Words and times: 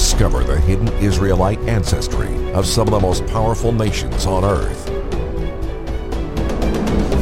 Discover 0.00 0.44
the 0.44 0.58
hidden 0.58 0.88
Israelite 0.94 1.58
ancestry 1.68 2.52
of 2.54 2.64
some 2.64 2.88
of 2.88 2.92
the 2.94 3.00
most 3.00 3.26
powerful 3.26 3.70
nations 3.70 4.24
on 4.24 4.46
earth. 4.46 4.88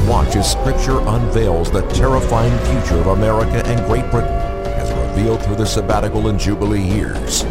Watch 0.08 0.36
as 0.36 0.52
Scripture 0.52 1.00
unveils 1.00 1.72
the 1.72 1.82
terrifying 1.88 2.56
future 2.66 3.00
of 3.00 3.08
America 3.08 3.66
and 3.66 3.84
Great 3.86 4.08
Britain 4.12 4.30
as 4.30 4.92
revealed 5.08 5.42
through 5.42 5.56
the 5.56 5.66
sabbatical 5.66 6.28
and 6.28 6.38
Jubilee 6.38 6.80
years. 6.80 7.42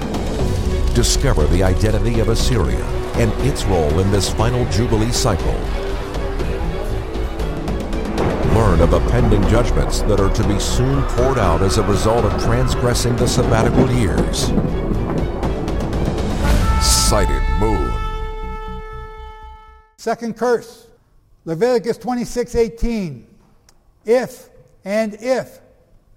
Discover 0.96 1.46
the 1.48 1.62
identity 1.62 2.22
of 2.22 2.30
Assyria 2.30 2.86
and 3.16 3.30
its 3.46 3.66
role 3.66 4.00
in 4.00 4.10
this 4.12 4.34
final 4.34 4.64
Jubilee 4.72 5.12
cycle. 5.12 5.60
Learn 8.56 8.80
of 8.80 8.92
the 8.92 9.06
pending 9.12 9.44
judgments 9.50 10.04
that 10.04 10.22
are 10.22 10.34
to 10.34 10.48
be 10.48 10.58
soon 10.58 11.04
poured 11.04 11.38
out 11.38 11.62
as 11.62 11.78
a 11.78 11.84
result 11.84 12.24
of 12.24 12.42
transgressing 12.44 13.18
the 13.18 13.28
sabbatical 13.28 13.92
years. 13.92 14.54
Second 19.98 20.36
curse, 20.36 20.88
Leviticus 21.46 21.98
26:18. 21.98 23.26
If 24.04 24.50
and 24.84 25.14
if. 25.22 25.62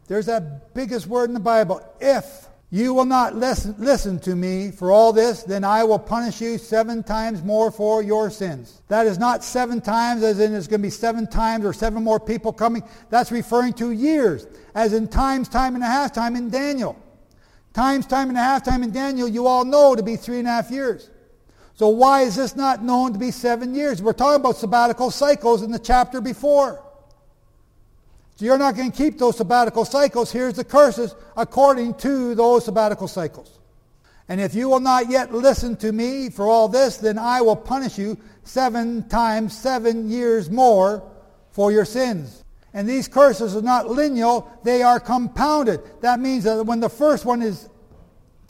There's 0.08 0.26
that 0.26 0.74
biggest 0.74 1.06
word 1.06 1.30
in 1.30 1.34
the 1.34 1.38
Bible. 1.38 1.80
If 2.00 2.48
you 2.70 2.92
will 2.92 3.04
not 3.04 3.36
listen, 3.36 3.76
listen 3.78 4.18
to 4.18 4.34
me 4.34 4.72
for 4.72 4.90
all 4.90 5.12
this, 5.12 5.44
then 5.44 5.62
I 5.62 5.84
will 5.84 6.00
punish 6.00 6.40
you 6.40 6.58
seven 6.58 7.04
times 7.04 7.44
more 7.44 7.70
for 7.70 8.02
your 8.02 8.28
sins. 8.28 8.82
That 8.88 9.06
is 9.06 9.16
not 9.16 9.44
seven 9.44 9.80
times 9.80 10.24
as 10.24 10.40
in 10.40 10.52
it's 10.52 10.66
going 10.66 10.80
to 10.80 10.86
be 10.86 10.90
seven 10.90 11.28
times 11.28 11.64
or 11.64 11.72
seven 11.72 12.02
more 12.02 12.18
people 12.18 12.52
coming. 12.52 12.82
That's 13.10 13.30
referring 13.30 13.74
to 13.74 13.92
years, 13.92 14.48
as 14.74 14.92
in 14.92 15.06
times, 15.06 15.48
time 15.48 15.76
and 15.76 15.84
a 15.84 15.86
half 15.86 16.12
time 16.12 16.34
in 16.34 16.50
Daniel. 16.50 16.96
Times, 17.72 18.06
time 18.06 18.28
and 18.28 18.38
a 18.38 18.40
half 18.40 18.64
time 18.64 18.82
in 18.82 18.90
Daniel, 18.90 19.28
you 19.28 19.46
all 19.46 19.64
know 19.64 19.94
to 19.94 20.02
be 20.02 20.16
three 20.16 20.38
and 20.38 20.48
a 20.48 20.50
half 20.50 20.70
years. 20.70 21.08
So 21.74 21.88
why 21.88 22.22
is 22.22 22.36
this 22.36 22.56
not 22.56 22.82
known 22.82 23.12
to 23.14 23.18
be 23.18 23.30
seven 23.30 23.74
years? 23.74 24.02
We're 24.02 24.12
talking 24.12 24.40
about 24.40 24.56
sabbatical 24.56 25.10
cycles 25.10 25.62
in 25.62 25.70
the 25.70 25.78
chapter 25.78 26.20
before. 26.20 26.84
So 28.36 28.44
you're 28.44 28.58
not 28.58 28.76
going 28.76 28.90
to 28.90 28.96
keep 28.96 29.18
those 29.18 29.36
sabbatical 29.36 29.84
cycles. 29.84 30.30
Here's 30.30 30.54
the 30.54 30.64
curses 30.64 31.14
according 31.38 31.94
to 31.94 32.34
those 32.34 32.66
sabbatical 32.66 33.08
cycles. 33.08 33.58
And 34.28 34.42
if 34.42 34.54
you 34.54 34.68
will 34.68 34.80
not 34.80 35.08
yet 35.08 35.32
listen 35.32 35.74
to 35.78 35.90
me 35.90 36.28
for 36.28 36.46
all 36.46 36.68
this, 36.68 36.98
then 36.98 37.18
I 37.18 37.40
will 37.40 37.56
punish 37.56 37.96
you 37.96 38.18
seven 38.44 39.08
times 39.08 39.56
seven 39.56 40.10
years 40.10 40.50
more 40.50 41.02
for 41.50 41.72
your 41.72 41.86
sins. 41.86 42.44
And 42.74 42.86
these 42.86 43.08
curses 43.08 43.56
are 43.56 43.62
not 43.62 43.88
lineal, 43.88 44.60
they 44.64 44.82
are 44.82 45.00
compounded. 45.00 45.80
That 46.02 46.20
means 46.20 46.44
that 46.44 46.64
when 46.66 46.80
the 46.80 46.90
first 46.90 47.24
one 47.24 47.40
is 47.40 47.69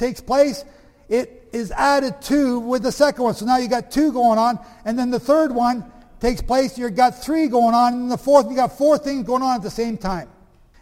takes 0.01 0.21
place, 0.21 0.65
it 1.09 1.49
is 1.53 1.71
added 1.73 2.21
to 2.23 2.59
with 2.59 2.83
the 2.83 2.91
second 2.91 3.23
one. 3.23 3.35
So 3.35 3.45
now 3.45 3.59
you 3.59 3.69
got 3.69 3.91
two 3.91 4.13
going 4.13 4.39
on, 4.39 4.59
and 4.85 4.99
then 4.99 5.11
the 5.11 5.21
third 5.21 5.53
one 5.53 5.85
takes 6.21 6.43
place, 6.43 6.77
you've 6.77 6.97
got 6.97 7.23
three 7.23 7.47
going 7.47 7.75
on, 7.75 7.93
and 7.93 8.11
the 8.11 8.19
fourth, 8.19 8.49
you 8.51 8.57
got 8.57 8.77
four 8.77 8.99
things 8.99 9.25
going 9.25 9.43
on 9.43 9.57
at 9.57 9.63
the 9.63 9.71
same 9.71 9.97
time. 9.97 10.29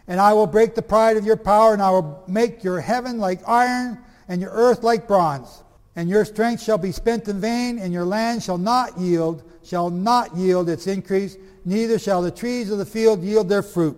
And 0.07 0.19
I 0.19 0.33
will 0.33 0.47
break 0.47 0.73
the 0.73 0.81
pride 0.81 1.17
of 1.17 1.25
your 1.25 1.37
power, 1.37 1.73
and 1.73 1.81
I 1.81 1.91
will 1.91 2.23
make 2.27 2.63
your 2.63 2.79
heaven 2.79 3.19
like 3.19 3.47
iron, 3.47 3.99
and 4.27 4.41
your 4.41 4.51
earth 4.51 4.83
like 4.83 5.07
bronze. 5.07 5.63
And 5.95 6.09
your 6.09 6.23
strength 6.23 6.63
shall 6.63 6.77
be 6.77 6.91
spent 6.91 7.27
in 7.27 7.41
vain, 7.41 7.77
and 7.77 7.91
your 7.91 8.05
land 8.05 8.41
shall 8.41 8.57
not 8.57 8.97
yield, 8.97 9.43
shall 9.63 9.89
not 9.89 10.35
yield 10.35 10.69
its 10.69 10.87
increase, 10.87 11.35
neither 11.65 11.99
shall 11.99 12.21
the 12.21 12.31
trees 12.31 12.71
of 12.71 12.77
the 12.77 12.85
field 12.85 13.21
yield 13.21 13.49
their 13.49 13.63
fruit. 13.63 13.97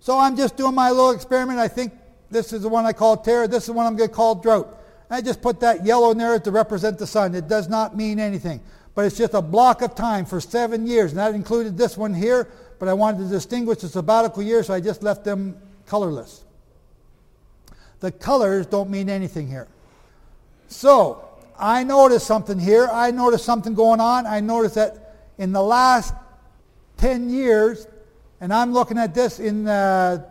So 0.00 0.18
I'm 0.18 0.36
just 0.36 0.56
doing 0.56 0.74
my 0.74 0.90
little 0.90 1.10
experiment. 1.10 1.58
I 1.58 1.68
think 1.68 1.92
this 2.34 2.52
is 2.52 2.60
the 2.62 2.68
one 2.68 2.84
I 2.84 2.92
call 2.92 3.16
terror. 3.16 3.48
This 3.48 3.62
is 3.62 3.66
the 3.68 3.72
one 3.72 3.86
I'm 3.86 3.96
going 3.96 4.10
to 4.10 4.14
call 4.14 4.34
drought. 4.34 4.78
I 5.08 5.22
just 5.22 5.40
put 5.40 5.60
that 5.60 5.86
yellow 5.86 6.10
in 6.10 6.18
there 6.18 6.38
to 6.38 6.50
represent 6.50 6.98
the 6.98 7.06
sun. 7.06 7.34
It 7.34 7.48
does 7.48 7.68
not 7.68 7.96
mean 7.96 8.20
anything 8.20 8.60
but 8.94 9.04
it's 9.06 9.16
just 9.16 9.34
a 9.34 9.42
block 9.42 9.82
of 9.82 9.94
time 9.94 10.24
for 10.24 10.40
seven 10.40 10.86
years. 10.86 11.10
And 11.10 11.18
that 11.18 11.34
included 11.34 11.76
this 11.76 11.96
one 11.96 12.14
here, 12.14 12.48
but 12.78 12.88
I 12.88 12.92
wanted 12.92 13.24
to 13.24 13.28
distinguish 13.28 13.78
the 13.78 13.88
sabbatical 13.88 14.42
years, 14.42 14.68
so 14.68 14.74
I 14.74 14.80
just 14.80 15.02
left 15.02 15.24
them 15.24 15.56
colorless. 15.86 16.44
The 18.00 18.12
colors 18.12 18.66
don't 18.66 18.90
mean 18.90 19.08
anything 19.08 19.48
here. 19.48 19.68
So, 20.68 21.28
I 21.58 21.84
noticed 21.84 22.26
something 22.26 22.58
here. 22.58 22.88
I 22.90 23.10
noticed 23.10 23.44
something 23.44 23.74
going 23.74 24.00
on. 24.00 24.26
I 24.26 24.40
noticed 24.40 24.74
that 24.74 25.14
in 25.38 25.52
the 25.52 25.62
last 25.62 26.14
10 26.96 27.30
years, 27.30 27.86
and 28.40 28.52
I'm 28.52 28.72
looking 28.72 28.98
at 28.98 29.14
this 29.14 29.38
in 29.38 29.66
uh, 29.66 30.24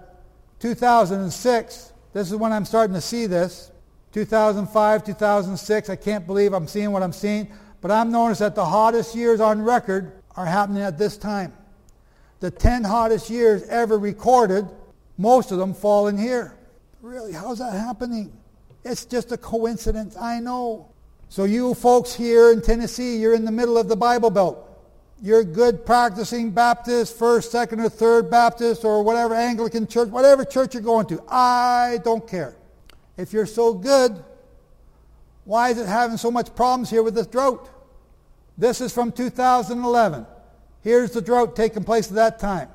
2006, 0.60 1.93
this 2.14 2.32
is 2.32 2.36
when 2.36 2.54
I'm 2.54 2.66
starting 2.66 2.94
to 2.94 3.02
see 3.02 3.26
this. 3.26 3.72
2005, 4.14 5.04
2006, 5.04 5.90
I 5.90 5.96
can't 5.96 6.28
believe 6.28 6.54
I'm 6.54 6.68
seeing 6.68 6.92
what 6.92 7.02
I'm 7.02 7.12
seeing. 7.12 7.52
But 7.82 7.92
I'm 7.92 8.12
noticing 8.12 8.46
that 8.46 8.56
the 8.56 8.66
hottest 8.66 9.16
years 9.16 9.42
on 9.42 9.62
record 9.62 10.14
are 10.36 10.46
happening 10.46 10.84
at 10.84 10.98
this 10.98 11.18
time. 11.18 11.54
The 12.40 12.52
10 12.52 12.84
hottest 12.84 13.30
years 13.30 13.64
ever 13.64 13.98
recorded, 13.98 14.68
most 15.18 15.52
of 15.52 15.58
them 15.58 15.74
fall 15.74 16.08
in 16.08 16.18
here. 16.18 16.56
Really, 17.02 17.34
how's 17.34 17.60
that 17.60 17.74
happening? 17.74 18.32
It's 18.86 19.06
just 19.06 19.32
a 19.32 19.38
coincidence, 19.38 20.16
I 20.16 20.40
know. 20.40 20.90
So 21.30 21.46
you 21.46 21.74
folks 21.74 22.14
here 22.14 22.52
in 22.52 22.62
Tennessee, 22.62 23.18
you're 23.18 23.34
in 23.34 23.44
the 23.44 23.52
middle 23.52 23.78
of 23.78 23.88
the 23.88 23.96
Bible 23.96 24.30
Belt. 24.30 24.73
You're 25.24 25.46
good 25.46 25.86
practicing 25.86 26.52
Baptist, 26.52 27.18
first, 27.18 27.50
second, 27.50 27.80
or 27.80 27.88
third 27.88 28.30
Baptist, 28.30 28.84
or 28.84 29.02
whatever 29.04 29.34
Anglican 29.34 29.88
church, 29.88 30.10
whatever 30.10 30.44
church 30.44 30.74
you're 30.74 30.84
going 30.84 31.06
to. 31.06 31.24
I 31.30 32.00
don't 32.04 32.28
care. 32.28 32.58
If 33.16 33.32
you're 33.32 33.46
so 33.46 33.74
good, 33.74 34.22
why 35.46 35.70
is 35.70 35.78
it 35.78 35.88
having 35.88 36.18
so 36.18 36.30
much 36.30 36.54
problems 36.56 36.90
here 36.90 37.02
with 37.02 37.16
this 37.16 37.28
drought? 37.28 37.70
This 38.58 38.82
is 38.82 38.94
from 38.94 39.14
2011. 39.14 40.28
Here's 40.82 41.12
the 41.12 41.22
drought 41.22 41.56
taking 41.56 41.86
place 41.86 42.10
at 42.10 42.16
that 42.16 42.40
time. 42.40 42.68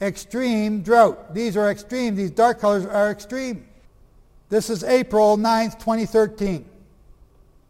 Extreme 0.00 0.82
drought. 0.82 1.34
These 1.34 1.56
are 1.56 1.72
extreme. 1.72 2.14
These 2.14 2.30
dark 2.30 2.60
colors 2.60 2.86
are 2.86 3.10
extreme. 3.10 3.66
This 4.48 4.70
is 4.70 4.84
April 4.84 5.36
9th, 5.36 5.80
2013. 5.80 6.64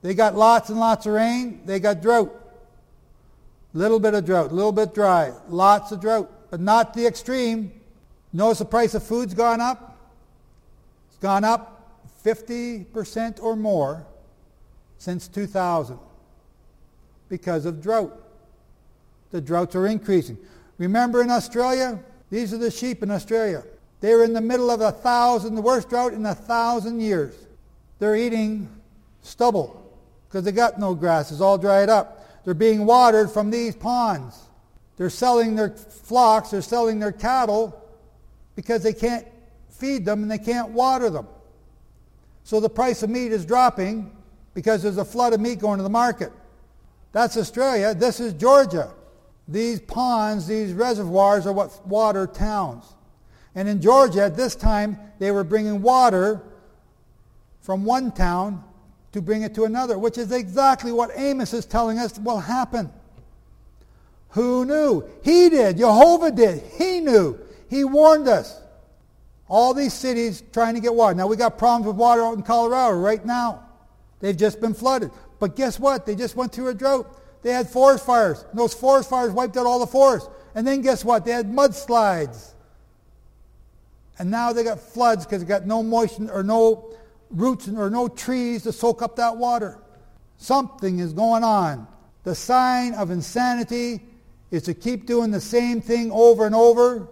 They 0.02 0.12
got 0.12 0.36
lots 0.36 0.68
and 0.68 0.78
lots 0.78 1.06
of 1.06 1.14
rain. 1.14 1.62
They 1.64 1.80
got 1.80 2.02
drought. 2.02 2.36
Little 3.72 4.00
bit 4.00 4.14
of 4.14 4.24
drought, 4.24 4.52
little 4.52 4.72
bit 4.72 4.94
dry, 4.94 5.32
lots 5.48 5.92
of 5.92 6.00
drought, 6.00 6.30
but 6.50 6.60
not 6.60 6.94
the 6.94 7.06
extreme. 7.06 7.72
Notice 8.32 8.58
the 8.58 8.64
price 8.64 8.94
of 8.94 9.02
food's 9.02 9.34
gone 9.34 9.60
up. 9.60 9.96
It's 11.08 11.18
gone 11.18 11.44
up 11.44 12.00
50% 12.24 13.42
or 13.42 13.56
more 13.56 14.06
since 14.98 15.28
2000 15.28 15.98
because 17.28 17.64
of 17.64 17.80
drought. 17.80 18.16
The 19.30 19.40
droughts 19.40 19.76
are 19.76 19.86
increasing. 19.86 20.36
Remember 20.78 21.22
in 21.22 21.30
Australia? 21.30 22.00
These 22.30 22.52
are 22.52 22.58
the 22.58 22.70
sheep 22.70 23.02
in 23.02 23.10
Australia. 23.10 23.64
They're 24.00 24.24
in 24.24 24.32
the 24.32 24.40
middle 24.40 24.70
of 24.70 24.80
a 24.80 24.92
thousand, 24.92 25.54
the 25.54 25.62
worst 25.62 25.88
drought 25.88 26.12
in 26.12 26.24
a 26.26 26.34
thousand 26.34 27.00
years. 27.00 27.34
They're 27.98 28.16
eating 28.16 28.68
stubble 29.22 29.94
because 30.28 30.44
they 30.44 30.52
got 30.52 30.78
no 30.78 30.94
grass. 30.94 31.30
It's 31.30 31.40
all 31.40 31.58
dried 31.58 31.88
up. 31.88 32.19
They're 32.44 32.54
being 32.54 32.86
watered 32.86 33.30
from 33.30 33.50
these 33.50 33.76
ponds. 33.76 34.38
They're 34.96 35.10
selling 35.10 35.56
their 35.56 35.70
flocks, 35.70 36.50
they're 36.50 36.62
selling 36.62 36.98
their 36.98 37.12
cattle 37.12 37.82
because 38.54 38.82
they 38.82 38.92
can't 38.92 39.26
feed 39.68 40.04
them 40.04 40.22
and 40.22 40.30
they 40.30 40.38
can't 40.38 40.70
water 40.70 41.08
them. 41.08 41.26
So 42.44 42.60
the 42.60 42.68
price 42.68 43.02
of 43.02 43.10
meat 43.10 43.32
is 43.32 43.46
dropping 43.46 44.14
because 44.54 44.82
there's 44.82 44.98
a 44.98 45.04
flood 45.04 45.32
of 45.32 45.40
meat 45.40 45.58
going 45.58 45.78
to 45.78 45.82
the 45.82 45.88
market. 45.88 46.32
That's 47.12 47.36
Australia. 47.36 47.94
This 47.94 48.20
is 48.20 48.34
Georgia. 48.34 48.90
These 49.48 49.80
ponds, 49.80 50.46
these 50.46 50.72
reservoirs 50.72 51.46
are 51.46 51.52
what 51.52 51.86
water 51.86 52.26
towns. 52.26 52.84
And 53.54 53.68
in 53.68 53.80
Georgia 53.80 54.24
at 54.24 54.36
this 54.36 54.54
time, 54.54 54.98
they 55.18 55.30
were 55.30 55.44
bringing 55.44 55.82
water 55.82 56.40
from 57.60 57.84
one 57.84 58.12
town 58.12 58.64
to 59.12 59.20
bring 59.20 59.42
it 59.42 59.54
to 59.56 59.64
another, 59.64 59.98
which 59.98 60.18
is 60.18 60.32
exactly 60.32 60.92
what 60.92 61.10
Amos 61.16 61.52
is 61.52 61.66
telling 61.66 61.98
us 61.98 62.18
will 62.18 62.38
happen. 62.38 62.90
Who 64.30 64.64
knew? 64.64 65.04
He 65.24 65.48
did. 65.50 65.78
Jehovah 65.78 66.30
did. 66.30 66.62
He 66.78 67.00
knew. 67.00 67.38
He 67.68 67.84
warned 67.84 68.28
us. 68.28 68.60
All 69.48 69.74
these 69.74 69.92
cities 69.92 70.44
trying 70.52 70.74
to 70.76 70.80
get 70.80 70.94
water. 70.94 71.14
Now 71.16 71.26
we 71.26 71.36
got 71.36 71.58
problems 71.58 71.86
with 71.86 71.96
water 71.96 72.22
out 72.22 72.36
in 72.36 72.42
Colorado 72.42 72.96
right 72.96 73.24
now. 73.24 73.64
They've 74.20 74.36
just 74.36 74.60
been 74.60 74.74
flooded. 74.74 75.10
But 75.40 75.56
guess 75.56 75.80
what? 75.80 76.06
They 76.06 76.14
just 76.14 76.36
went 76.36 76.52
through 76.52 76.68
a 76.68 76.74
drought. 76.74 77.16
They 77.42 77.50
had 77.50 77.68
forest 77.68 78.06
fires. 78.06 78.44
And 78.50 78.58
those 78.58 78.74
forest 78.74 79.10
fires 79.10 79.32
wiped 79.32 79.56
out 79.56 79.66
all 79.66 79.80
the 79.80 79.86
forest. 79.86 80.30
And 80.54 80.64
then 80.66 80.82
guess 80.82 81.04
what? 81.04 81.24
They 81.24 81.32
had 81.32 81.50
mudslides. 81.50 82.52
And 84.18 84.30
now 84.30 84.52
they 84.52 84.62
got 84.62 84.78
floods 84.78 85.24
because 85.24 85.42
they 85.42 85.48
got 85.48 85.66
no 85.66 85.82
moisture 85.82 86.30
or 86.30 86.42
no 86.42 86.94
roots 87.30 87.68
or 87.68 87.90
no 87.90 88.08
trees 88.08 88.64
to 88.64 88.72
soak 88.72 89.02
up 89.02 89.16
that 89.16 89.36
water. 89.36 89.78
Something 90.36 90.98
is 90.98 91.12
going 91.12 91.44
on. 91.44 91.86
The 92.24 92.34
sign 92.34 92.94
of 92.94 93.10
insanity 93.10 94.00
is 94.50 94.64
to 94.64 94.74
keep 94.74 95.06
doing 95.06 95.30
the 95.30 95.40
same 95.40 95.80
thing 95.80 96.10
over 96.12 96.46
and 96.46 96.54
over 96.54 97.08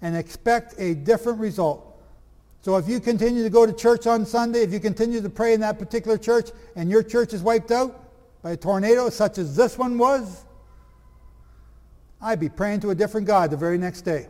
and 0.00 0.16
expect 0.16 0.74
a 0.78 0.94
different 0.94 1.38
result. 1.38 1.84
So 2.62 2.76
if 2.76 2.88
you 2.88 3.00
continue 3.00 3.42
to 3.44 3.50
go 3.50 3.66
to 3.66 3.72
church 3.72 4.06
on 4.06 4.26
Sunday, 4.26 4.62
if 4.62 4.72
you 4.72 4.80
continue 4.80 5.20
to 5.20 5.30
pray 5.30 5.54
in 5.54 5.60
that 5.60 5.78
particular 5.78 6.18
church, 6.18 6.50
and 6.76 6.90
your 6.90 7.02
church 7.02 7.32
is 7.32 7.42
wiped 7.42 7.70
out 7.70 8.04
by 8.42 8.52
a 8.52 8.56
tornado 8.56 9.10
such 9.10 9.38
as 9.38 9.56
this 9.56 9.78
one 9.78 9.96
was, 9.98 10.44
I'd 12.20 12.40
be 12.40 12.48
praying 12.48 12.80
to 12.80 12.90
a 12.90 12.94
different 12.94 13.26
God 13.26 13.50
the 13.50 13.56
very 13.56 13.78
next 13.78 14.02
day. 14.02 14.28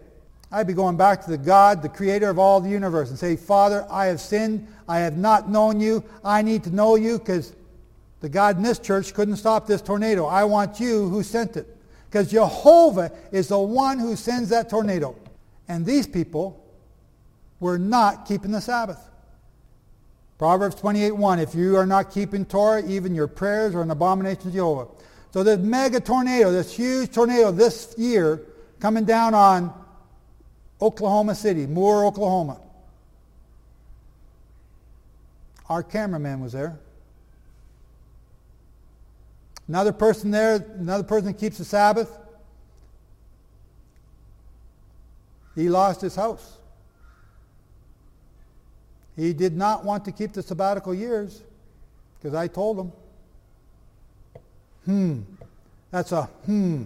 I'd 0.50 0.66
be 0.66 0.72
going 0.72 0.96
back 0.96 1.22
to 1.24 1.30
the 1.30 1.38
God, 1.38 1.82
the 1.82 1.88
creator 1.88 2.30
of 2.30 2.38
all 2.38 2.60
the 2.60 2.70
universe, 2.70 3.10
and 3.10 3.18
say, 3.18 3.36
Father, 3.36 3.86
I 3.90 4.06
have 4.06 4.20
sinned. 4.20 4.66
I 4.88 5.00
have 5.00 5.18
not 5.18 5.50
known 5.50 5.80
you. 5.80 6.02
I 6.24 6.40
need 6.40 6.64
to 6.64 6.74
know 6.74 6.96
you 6.96 7.18
because 7.18 7.54
the 8.20 8.30
God 8.30 8.56
in 8.56 8.62
this 8.62 8.78
church 8.78 9.12
couldn't 9.12 9.36
stop 9.36 9.66
this 9.66 9.82
tornado. 9.82 10.24
I 10.24 10.44
want 10.44 10.80
you 10.80 11.08
who 11.08 11.22
sent 11.22 11.56
it. 11.56 11.76
Because 12.10 12.30
Jehovah 12.30 13.12
is 13.30 13.48
the 13.48 13.58
one 13.58 13.98
who 13.98 14.16
sends 14.16 14.48
that 14.48 14.70
tornado. 14.70 15.14
And 15.68 15.84
these 15.84 16.06
people 16.06 16.64
were 17.60 17.78
not 17.78 18.26
keeping 18.26 18.50
the 18.50 18.62
Sabbath. 18.62 18.98
Proverbs 20.38 20.76
28.1, 20.76 21.42
if 21.42 21.54
you 21.54 21.76
are 21.76 21.84
not 21.84 22.10
keeping 22.10 22.46
Torah, 22.46 22.86
even 22.86 23.14
your 23.14 23.26
prayers 23.26 23.74
are 23.74 23.82
an 23.82 23.90
abomination 23.90 24.44
to 24.44 24.50
Jehovah. 24.50 24.86
So 25.32 25.42
this 25.42 25.58
mega 25.58 26.00
tornado, 26.00 26.50
this 26.50 26.74
huge 26.74 27.12
tornado 27.12 27.52
this 27.52 27.94
year 27.98 28.42
coming 28.80 29.04
down 29.04 29.34
on 29.34 29.74
Oklahoma 30.80 31.34
City, 31.34 31.66
Moore, 31.66 32.04
Oklahoma. 32.04 32.60
Our 35.68 35.82
cameraman 35.82 36.40
was 36.40 36.52
there. 36.52 36.78
Another 39.66 39.92
person 39.92 40.30
there, 40.30 40.64
another 40.78 41.04
person 41.04 41.34
keeps 41.34 41.58
the 41.58 41.64
Sabbath. 41.64 42.16
He 45.54 45.68
lost 45.68 46.00
his 46.00 46.14
house. 46.14 46.56
He 49.16 49.32
did 49.32 49.56
not 49.56 49.84
want 49.84 50.04
to 50.04 50.12
keep 50.12 50.32
the 50.32 50.42
sabbatical 50.42 50.94
years 50.94 51.42
because 52.18 52.34
I 52.34 52.46
told 52.46 52.78
him. 52.78 52.92
Hmm. 54.84 55.20
That's 55.90 56.12
a 56.12 56.22
hmm. 56.46 56.84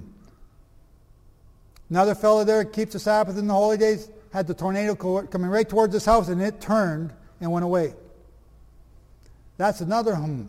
Another 1.93 2.15
fellow 2.15 2.43
there 2.43 2.65
keeps 2.65 2.95
the 2.95 2.99
Sabbath 2.99 3.37
in 3.37 3.47
the 3.47 3.53
holy 3.53 3.77
days, 3.77 4.09
had 4.33 4.47
the 4.47 4.55
tornado 4.55 4.95
coming 4.95 5.51
right 5.51 5.69
towards 5.69 5.93
his 5.93 6.07
house, 6.07 6.29
and 6.29 6.41
it 6.41 6.59
turned 6.59 7.13
and 7.39 7.53
went 7.53 7.67
away. 7.67 7.93
That's 9.59 9.83
another 9.83 10.15
hmm. 10.15 10.45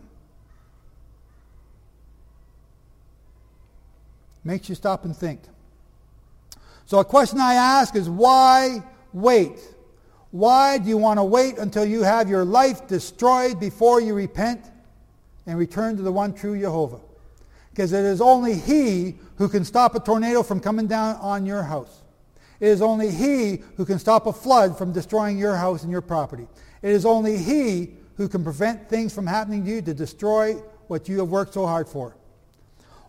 Makes 4.46 4.70
you 4.70 4.76
stop 4.76 5.04
and 5.04 5.14
think. 5.14 5.42
So 6.86 7.00
a 7.00 7.04
question 7.04 7.42
I 7.42 7.56
ask 7.56 7.94
is 7.94 8.10
why 8.10 8.82
wait? 9.12 9.60
Why 10.32 10.78
do 10.78 10.88
you 10.88 10.98
want 10.98 11.20
to 11.20 11.26
wait 11.26 11.58
until 11.58 11.84
you 11.84 12.04
have 12.04 12.30
your 12.30 12.46
life 12.46 12.88
destroyed 12.88 13.60
before 13.60 14.00
you 14.00 14.14
repent 14.14 14.64
and 15.46 15.60
return 15.60 15.98
to 15.98 16.04
the 16.04 16.12
one 16.14 16.34
true 16.34 16.58
Jehovah? 16.58 17.02
Because 17.72 17.92
it 17.92 18.06
is 18.06 18.22
only 18.22 18.54
He 18.54 19.16
who 19.38 19.50
can 19.50 19.66
stop 19.66 19.96
a 19.96 20.00
tornado 20.00 20.44
from 20.44 20.60
coming 20.60 20.88
down 20.88 21.16
on 21.18 21.46
your 21.46 21.64
house. 21.64 22.02
It 22.60 22.68
is 22.68 22.82
only 22.82 23.12
He 23.12 23.62
who 23.78 23.86
can 23.86 24.00
stop 24.00 24.26
a 24.26 24.34
flood 24.34 24.78
from 24.78 24.92
destroying 24.94 25.38
your 25.38 25.56
house 25.56 25.84
and 25.84 25.92
your 25.92 26.02
property. 26.02 26.48
It 26.82 26.92
is 26.92 27.06
only 27.06 27.38
He 27.38 27.92
who 28.18 28.28
can 28.30 28.44
prevent 28.44 28.90
things 28.90 29.14
from 29.14 29.28
happening 29.28 29.66
to 29.66 29.72
you 29.72 29.82
to 29.82 29.94
destroy 29.94 30.54
what 30.88 31.10
you 31.10 31.20
have 31.20 31.30
worked 31.30 31.54
so 31.54 31.66
hard 31.66 31.88
for. 31.88 32.16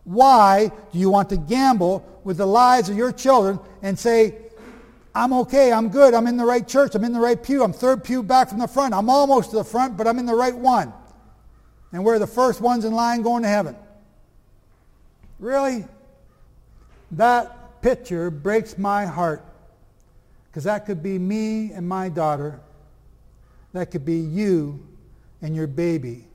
Why 0.04 0.70
do 0.92 0.98
you 0.98 1.10
want 1.10 1.30
to 1.30 1.36
gamble 1.36 2.04
with 2.24 2.36
the 2.36 2.46
lives 2.46 2.88
of 2.88 2.96
your 2.96 3.12
children 3.12 3.58
and 3.82 3.98
say, 3.98 4.36
I'm 5.14 5.32
okay, 5.32 5.72
I'm 5.72 5.88
good, 5.88 6.12
I'm 6.12 6.26
in 6.26 6.36
the 6.36 6.44
right 6.44 6.66
church, 6.66 6.94
I'm 6.94 7.04
in 7.04 7.12
the 7.12 7.20
right 7.20 7.40
pew, 7.40 7.62
I'm 7.62 7.72
third 7.72 8.02
pew 8.02 8.22
back 8.22 8.48
from 8.48 8.58
the 8.58 8.66
front, 8.66 8.92
I'm 8.92 9.08
almost 9.08 9.50
to 9.50 9.56
the 9.56 9.64
front, 9.64 9.96
but 9.96 10.06
I'm 10.06 10.18
in 10.18 10.26
the 10.26 10.34
right 10.34 10.54
one. 10.54 10.92
And 11.92 12.04
we're 12.04 12.18
the 12.18 12.26
first 12.26 12.60
ones 12.60 12.84
in 12.84 12.92
line 12.92 13.22
going 13.22 13.44
to 13.44 13.48
heaven. 13.48 13.76
Really? 15.38 15.84
That 17.16 17.80
picture 17.80 18.30
breaks 18.30 18.76
my 18.76 19.06
heart 19.06 19.44
because 20.46 20.64
that 20.64 20.84
could 20.84 21.02
be 21.02 21.18
me 21.18 21.70
and 21.72 21.88
my 21.88 22.08
daughter. 22.08 22.60
That 23.72 23.90
could 23.90 24.04
be 24.04 24.16
you 24.16 24.84
and 25.40 25.54
your 25.54 25.66
baby. 25.66 26.26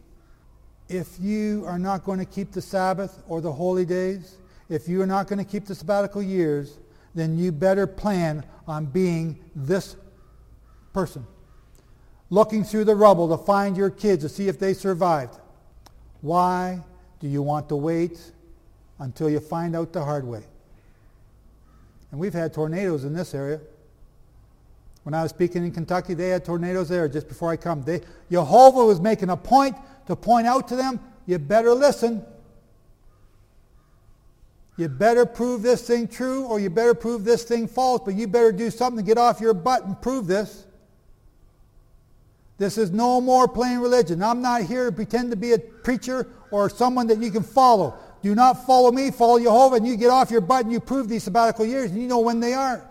If 0.87 1.19
you 1.19 1.65
are 1.65 1.79
not 1.79 2.03
going 2.03 2.19
to 2.19 2.25
keep 2.25 2.51
the 2.51 2.61
Sabbath 2.61 3.21
or 3.27 3.41
the 3.41 3.51
holy 3.51 3.85
days, 3.85 4.37
if 4.69 4.87
you 4.87 5.01
are 5.01 5.05
not 5.05 5.27
going 5.27 5.39
to 5.39 5.49
keep 5.49 5.65
the 5.65 5.75
sabbatical 5.75 6.21
years, 6.21 6.79
then 7.13 7.37
you 7.37 7.51
better 7.51 7.85
plan 7.85 8.45
on 8.67 8.85
being 8.85 9.39
this 9.55 9.97
person. 10.93 11.25
Looking 12.29 12.63
through 12.63 12.85
the 12.85 12.95
rubble 12.95 13.35
to 13.35 13.43
find 13.43 13.75
your 13.75 13.89
kids 13.89 14.23
to 14.23 14.29
see 14.29 14.47
if 14.47 14.59
they 14.59 14.73
survived. 14.73 15.39
Why 16.21 16.83
do 17.19 17.27
you 17.27 17.41
want 17.41 17.69
to 17.69 17.75
wait 17.75 18.31
until 18.99 19.29
you 19.29 19.39
find 19.39 19.75
out 19.75 19.93
the 19.93 20.03
hard 20.03 20.25
way. 20.25 20.43
And 22.11 22.19
we've 22.19 22.33
had 22.33 22.53
tornadoes 22.53 23.03
in 23.03 23.13
this 23.13 23.33
area. 23.33 23.59
When 25.03 25.13
I 25.13 25.23
was 25.23 25.31
speaking 25.31 25.63
in 25.63 25.71
Kentucky, 25.71 26.13
they 26.13 26.29
had 26.29 26.43
tornadoes 26.43 26.89
there 26.89 27.07
just 27.07 27.27
before 27.27 27.51
I 27.51 27.57
come. 27.57 27.83
They, 27.83 28.01
Jehovah 28.31 28.85
was 28.85 28.99
making 28.99 29.29
a 29.29 29.37
point 29.37 29.75
to 30.07 30.15
point 30.15 30.47
out 30.47 30.67
to 30.69 30.75
them, 30.75 30.99
you 31.25 31.37
better 31.37 31.73
listen. 31.73 32.25
You 34.77 34.87
better 34.87 35.25
prove 35.25 35.61
this 35.61 35.85
thing 35.85 36.07
true 36.07 36.45
or 36.45 36.59
you 36.59 36.69
better 36.69 36.93
prove 36.93 37.23
this 37.23 37.43
thing 37.43 37.67
false, 37.67 38.01
but 38.03 38.15
you 38.15 38.27
better 38.27 38.51
do 38.51 38.71
something 38.71 39.03
to 39.03 39.07
get 39.07 39.17
off 39.17 39.41
your 39.41 39.53
butt 39.53 39.83
and 39.83 40.01
prove 40.01 40.25
this. 40.25 40.65
This 42.57 42.77
is 42.77 42.91
no 42.91 43.21
more 43.21 43.47
plain 43.47 43.79
religion. 43.79 44.21
I'm 44.23 44.41
not 44.41 44.63
here 44.63 44.85
to 44.85 44.91
pretend 44.91 45.31
to 45.31 45.37
be 45.37 45.53
a 45.53 45.59
preacher 45.59 46.27
or 46.51 46.69
someone 46.69 47.07
that 47.07 47.19
you 47.19 47.31
can 47.31 47.43
follow. 47.43 47.97
Do 48.21 48.35
not 48.35 48.65
follow 48.65 48.91
me, 48.91 49.11
follow 49.11 49.39
Jehovah, 49.39 49.77
and 49.77 49.87
you 49.87 49.95
get 49.95 50.09
off 50.09 50.29
your 50.31 50.41
butt 50.41 50.63
and 50.63 50.71
you 50.71 50.79
prove 50.79 51.07
these 51.07 51.23
sabbatical 51.23 51.65
years, 51.65 51.91
and 51.91 52.01
you 52.01 52.07
know 52.07 52.19
when 52.19 52.39
they 52.39 52.53
are. 52.53 52.85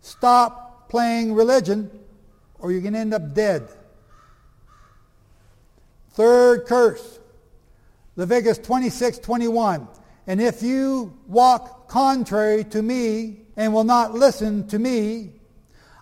Stop 0.00 0.88
playing 0.88 1.34
religion, 1.34 1.90
or 2.58 2.70
you're 2.70 2.80
going 2.80 2.92
to 2.94 3.00
end 3.00 3.14
up 3.14 3.34
dead. 3.34 3.68
Third 6.12 6.66
curse, 6.66 7.18
Leviticus 8.16 8.58
26, 8.58 9.18
21. 9.18 9.88
And 10.26 10.40
if 10.40 10.62
you 10.62 11.16
walk 11.26 11.88
contrary 11.88 12.64
to 12.64 12.82
me 12.82 13.38
and 13.56 13.72
will 13.72 13.84
not 13.84 14.14
listen 14.14 14.66
to 14.68 14.78
me, 14.78 15.32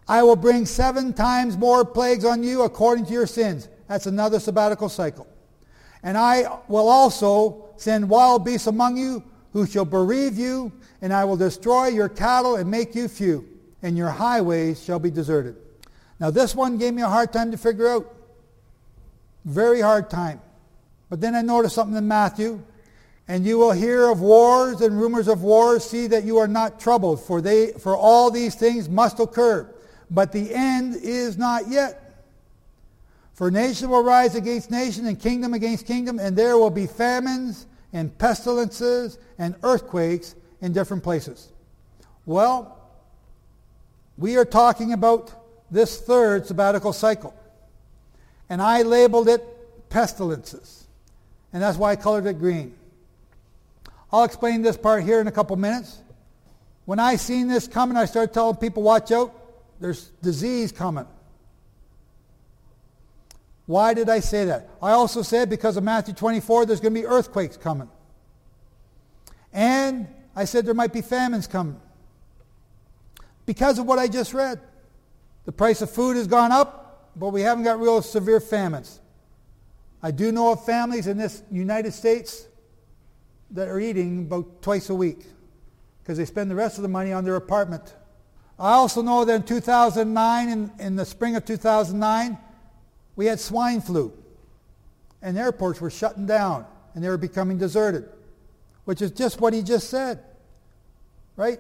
I 0.09 0.23
will 0.23 0.37
bring 0.37 0.67
seven 0.67 1.13
times 1.13 1.57
more 1.57 1.85
plagues 1.85 2.25
on 2.25 2.43
you 2.43 2.63
according 2.63 3.07
to 3.07 3.13
your 3.13 3.27
sins. 3.27 3.69
That's 3.89 4.07
another 4.07 4.41
sabbatical 4.41 4.89
cycle. 4.89 5.27
And 6.07 6.17
I 6.17 6.61
will 6.69 6.89
also 6.89 7.65
send 7.79 8.09
wild 8.09 8.45
beasts 8.45 8.69
among 8.69 8.97
you 8.97 9.25
who 9.53 9.67
shall 9.67 9.85
bereave 9.85 10.39
you, 10.39 10.71
and 11.03 11.13
I 11.13 11.25
will 11.25 11.37
destroy 11.37 11.89
your 11.89 12.09
cattle 12.09 12.55
and 12.55 12.71
make 12.71 12.95
you 12.95 13.09
few, 13.09 13.45
and 13.83 13.97
your 13.97 14.11
highways 14.11 14.81
shall 14.81 15.01
be 15.01 15.11
deserted. 15.11 15.57
Now 16.21 16.31
this 16.31 16.55
one 16.55 16.79
gave 16.79 16.95
me 16.95 17.03
a 17.03 17.09
hard 17.09 17.33
time 17.33 17.51
to 17.51 17.57
figure 17.57 17.89
out. 17.89 18.15
Very 19.45 19.81
hard 19.81 20.09
time. 20.09 20.41
But 21.11 21.21
then 21.21 21.35
I 21.35 21.43
noticed 21.43 21.75
something 21.75 21.97
in 21.97 22.07
Matthew. 22.07 22.63
And 23.27 23.45
you 23.45 23.59
will 23.59 23.73
hear 23.73 24.09
of 24.09 24.21
wars 24.21 24.83
and 24.83 25.01
rumors 25.01 25.27
of 25.27 25.43
wars. 25.43 25.83
See 25.83 26.07
that 26.07 26.23
you 26.23 26.39
are 26.39 26.47
not 26.47 26.79
troubled, 26.79 27.21
for, 27.21 27.41
they, 27.41 27.73
for 27.73 27.97
all 27.97 28.31
these 28.31 28.55
things 28.55 28.89
must 28.89 29.19
occur. 29.19 29.69
But 30.09 30.31
the 30.31 30.55
end 30.55 30.95
is 31.03 31.37
not 31.37 31.67
yet. 31.67 32.06
For 33.37 33.51
nation 33.51 33.91
will 33.91 34.03
rise 34.03 34.35
against 34.35 34.71
nation 34.71 35.05
and 35.05 35.21
kingdom 35.21 35.53
against 35.53 35.87
kingdom, 35.87 36.19
and 36.19 36.35
there 36.35 36.57
will 36.57 36.71
be 36.71 36.87
famines 36.87 37.67
and 37.93 38.17
pestilences 38.17 39.19
and 39.39 39.55
earthquakes 39.63 40.35
in 40.63 40.73
different 40.73 41.03
places. 41.03 41.53
Well, 42.25 42.81
we 44.17 44.39
are 44.39 44.47
talking 44.47 44.95
about 44.95 45.31
this 45.71 46.01
third 46.01 46.47
sabbatical 46.47 46.95
cycle. 46.95 47.35
And 48.49 48.63
I 48.63 48.83
labeled 48.83 49.29
it 49.29 49.45
pestilences. 49.91 50.87
And 51.53 51.63
that's 51.63 51.77
why 51.77 51.91
I 51.91 51.97
colored 51.97 52.25
it 52.25 52.39
green. 52.39 52.75
I'll 54.11 54.25
explain 54.25 54.63
this 54.63 54.79
part 54.79 55.05
here 55.05 55.21
in 55.21 55.27
a 55.27 55.33
couple 55.33 55.57
minutes. 55.57 55.99
When 56.87 56.99
I 56.99 57.17
seen 57.17 57.49
this 57.49 57.69
coming, 57.69 57.99
I 57.99 58.07
started 58.07 58.33
telling 58.33 58.57
people, 58.57 58.83
watch 58.83 59.13
out, 59.13 59.35
there's 59.79 60.07
disease 60.23 60.73
coming. 60.73 61.07
Why 63.67 63.95
did 63.95 64.09
I 64.09 64.21
say 64.21 64.45
that? 64.47 64.69
I 64.81 64.93
also 64.93 65.23
said 65.23 65.51
because 65.51 65.77
of 65.77 65.85
Matthew 65.85 66.15
24, 66.15 66.67
there's 66.67 66.81
going 66.81 66.95
to 66.95 67.01
be 67.01 67.07
earthquakes 67.07 67.57
coming. 67.57 67.91
And 69.53 70.09
I 70.35 70.45
said 70.45 70.65
there 70.67 70.75
might 70.75 70.93
be 70.93 71.03
famines 71.03 71.47
coming. 71.47 71.81
Because 73.45 73.79
of 73.79 73.87
what 73.87 73.99
I 73.99 74.09
just 74.09 74.35
read. 74.35 74.61
The 75.45 75.53
price 75.53 75.81
of 75.81 75.91
food 75.91 76.17
has 76.17 76.27
gone 76.27 76.51
up, 76.51 77.13
but 77.15 77.29
we 77.29 77.41
haven't 77.43 77.65
got 77.65 77.81
real 77.81 78.03
severe 78.03 78.41
famines. 78.41 79.01
I 80.03 80.11
do 80.11 80.33
know 80.33 80.53
of 80.53 80.65
families 80.65 81.07
in 81.07 81.17
this 81.17 81.43
United 81.51 81.93
States 81.93 82.47
that 83.53 83.69
are 83.69 83.79
eating 83.79 84.27
about 84.27 84.63
twice 84.63 84.91
a 84.91 84.95
week 84.95 85.25
because 86.03 86.19
they 86.19 86.25
spend 86.25 86.51
the 86.51 86.55
rest 86.55 86.79
of 86.79 86.83
the 86.83 86.89
money 86.89 87.13
on 87.13 87.25
their 87.25 87.37
apartment 87.37 87.95
I 88.59 88.73
also 88.73 89.03
know 89.03 89.25
that 89.25 89.35
in 89.35 89.43
2009, 89.43 90.49
in, 90.49 90.73
in 90.79 90.97
the 90.97 91.05
spring 91.05 91.37
of 91.37 91.45
2009, 91.45 92.39
we 93.17 93.27
had 93.27 93.41
swine 93.41 93.81
flu. 93.81 94.13
And 95.23 95.37
airports 95.37 95.81
were 95.81 95.91
shutting 95.91 96.27
down 96.27 96.67
and 96.95 97.03
they 97.03 97.09
were 97.09 97.19
becoming 97.19 97.59
deserted, 97.59 98.09
which 98.85 99.03
is 99.03 99.11
just 99.11 99.41
what 99.41 99.53
he 99.53 99.63
just 99.63 99.91
said. 99.91 100.21
Right? 101.37 101.59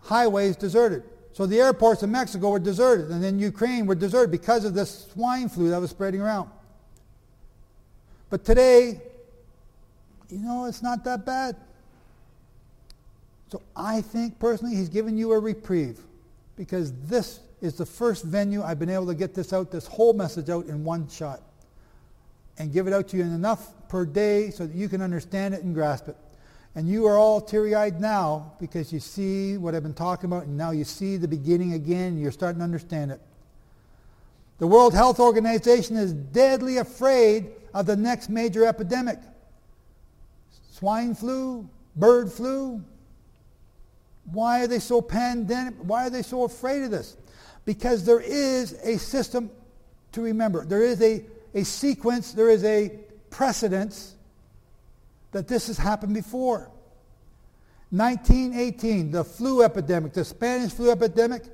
Highways 0.00 0.56
deserted. 0.56 1.02
So 1.32 1.44
the 1.44 1.60
airports 1.60 2.02
in 2.02 2.10
Mexico 2.10 2.50
were 2.50 2.58
deserted, 2.58 3.10
and 3.10 3.22
then 3.22 3.38
Ukraine 3.38 3.84
were 3.84 3.94
deserted 3.94 4.30
because 4.30 4.64
of 4.64 4.72
this 4.72 5.06
swine 5.12 5.50
flu 5.50 5.68
that 5.68 5.78
was 5.78 5.90
spreading 5.90 6.20
around. 6.22 6.48
But 8.30 8.44
today, 8.44 9.02
you 10.30 10.38
know, 10.38 10.64
it's 10.64 10.82
not 10.82 11.04
that 11.04 11.26
bad. 11.26 11.56
So 13.52 13.60
I 13.76 14.00
think 14.00 14.38
personally 14.38 14.74
he's 14.74 14.88
given 14.88 15.16
you 15.16 15.32
a 15.32 15.38
reprieve 15.38 16.00
because 16.56 16.92
this 17.04 17.40
is 17.66 17.74
the 17.74 17.84
first 17.84 18.24
venue 18.24 18.62
I've 18.62 18.78
been 18.78 18.88
able 18.88 19.06
to 19.08 19.14
get 19.14 19.34
this 19.34 19.52
out, 19.52 19.70
this 19.70 19.86
whole 19.86 20.12
message 20.12 20.48
out 20.48 20.66
in 20.66 20.84
one 20.84 21.08
shot 21.08 21.42
and 22.58 22.72
give 22.72 22.86
it 22.86 22.92
out 22.92 23.08
to 23.08 23.16
you 23.16 23.22
in 23.22 23.32
enough 23.32 23.72
per 23.88 24.06
day 24.06 24.50
so 24.50 24.66
that 24.66 24.74
you 24.74 24.88
can 24.88 25.02
understand 25.02 25.54
it 25.54 25.62
and 25.62 25.74
grasp 25.74 26.08
it. 26.08 26.16
And 26.74 26.88
you 26.88 27.06
are 27.06 27.18
all 27.18 27.40
teary-eyed 27.40 28.00
now 28.00 28.52
because 28.60 28.92
you 28.92 29.00
see 29.00 29.56
what 29.56 29.74
I've 29.74 29.82
been 29.82 29.94
talking 29.94 30.30
about 30.30 30.46
and 30.46 30.56
now 30.56 30.70
you 30.70 30.84
see 30.84 31.16
the 31.16 31.28
beginning 31.28 31.74
again 31.74 32.14
and 32.14 32.20
you're 32.20 32.32
starting 32.32 32.58
to 32.60 32.64
understand 32.64 33.10
it. 33.10 33.20
The 34.58 34.66
World 34.66 34.94
Health 34.94 35.20
Organization 35.20 35.96
is 35.96 36.12
deadly 36.14 36.78
afraid 36.78 37.48
of 37.74 37.86
the 37.86 37.96
next 37.96 38.30
major 38.30 38.64
epidemic. 38.64 39.18
Swine 40.70 41.14
flu, 41.14 41.68
bird 41.94 42.32
flu, 42.32 42.82
why 44.32 44.62
are 44.62 44.66
they 44.66 44.78
so 44.78 45.00
pandemic? 45.00 45.74
Why 45.82 46.06
are 46.06 46.10
they 46.10 46.22
so 46.22 46.44
afraid 46.44 46.82
of 46.82 46.90
this? 46.90 47.16
Because 47.64 48.04
there 48.04 48.20
is 48.20 48.72
a 48.82 48.98
system 48.98 49.50
to 50.12 50.22
remember. 50.22 50.64
There 50.64 50.82
is 50.82 51.00
a, 51.02 51.24
a 51.54 51.64
sequence, 51.64 52.32
there 52.32 52.48
is 52.48 52.64
a 52.64 52.92
precedence 53.30 54.14
that 55.32 55.48
this 55.48 55.66
has 55.66 55.76
happened 55.76 56.14
before. 56.14 56.70
1918, 57.90 59.10
the 59.10 59.24
flu 59.24 59.62
epidemic, 59.62 60.12
the 60.12 60.24
Spanish 60.24 60.72
flu 60.72 60.90
epidemic 60.90 61.44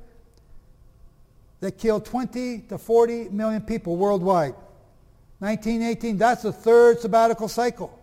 that 1.61 1.79
killed 1.79 2.05
20 2.05 2.61
to 2.62 2.79
40 2.79 3.29
million 3.31 3.62
people 3.62 3.97
worldwide. 3.97 4.55
1918, 5.39 6.19
that's 6.19 6.43
the 6.43 6.53
third 6.53 7.01
sabbatical 7.01 7.49
cycle. 7.49 7.99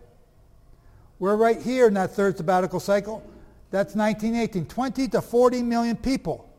We're 1.18 1.36
right 1.36 1.60
here 1.60 1.86
in 1.86 1.94
that 1.94 2.12
third 2.12 2.36
sabbatical 2.36 2.80
cycle. 2.80 3.22
That's 3.70 3.94
1918. 3.94 4.66
20 4.66 5.08
to 5.08 5.20
40 5.20 5.62
million 5.62 5.96
people. 5.96 6.49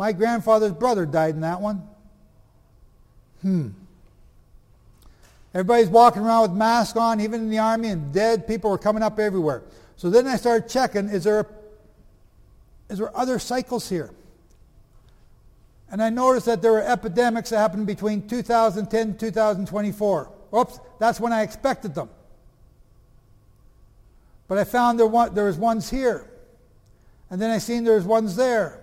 My 0.00 0.12
grandfather's 0.12 0.72
brother 0.72 1.04
died 1.04 1.34
in 1.34 1.42
that 1.42 1.60
one. 1.60 1.86
Hmm. 3.42 3.68
Everybody's 5.52 5.90
walking 5.90 6.22
around 6.22 6.40
with 6.40 6.52
masks 6.52 6.96
on, 6.96 7.20
even 7.20 7.42
in 7.42 7.50
the 7.50 7.58
army, 7.58 7.88
and 7.88 8.10
dead 8.10 8.48
people 8.48 8.70
were 8.70 8.78
coming 8.78 9.02
up 9.02 9.18
everywhere. 9.18 9.62
So 9.98 10.08
then 10.08 10.26
I 10.26 10.36
started 10.36 10.70
checking, 10.70 11.10
is 11.10 11.24
there, 11.24 11.46
is 12.88 12.96
there 12.96 13.14
other 13.14 13.38
cycles 13.38 13.90
here? 13.90 14.08
And 15.90 16.02
I 16.02 16.08
noticed 16.08 16.46
that 16.46 16.62
there 16.62 16.72
were 16.72 16.82
epidemics 16.82 17.50
that 17.50 17.58
happened 17.58 17.86
between 17.86 18.26
2010 18.26 19.00
and 19.06 19.20
2024. 19.20 20.32
Oops, 20.56 20.80
that's 20.98 21.20
when 21.20 21.34
I 21.34 21.42
expected 21.42 21.94
them. 21.94 22.08
But 24.48 24.56
I 24.56 24.64
found 24.64 24.98
there, 24.98 25.06
one, 25.06 25.34
there 25.34 25.44
was 25.44 25.58
ones 25.58 25.90
here. 25.90 26.26
And 27.28 27.38
then 27.38 27.50
I 27.50 27.58
seen 27.58 27.84
there 27.84 27.96
was 27.96 28.06
ones 28.06 28.34
there. 28.34 28.79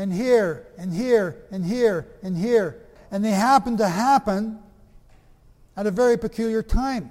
And 0.00 0.10
here, 0.10 0.66
and 0.78 0.94
here, 0.94 1.36
and 1.50 1.62
here, 1.62 2.06
and 2.22 2.34
here. 2.34 2.80
And 3.10 3.22
they 3.22 3.32
happened 3.32 3.76
to 3.78 3.86
happen 3.86 4.58
at 5.76 5.86
a 5.86 5.90
very 5.90 6.16
peculiar 6.16 6.62
time. 6.62 7.10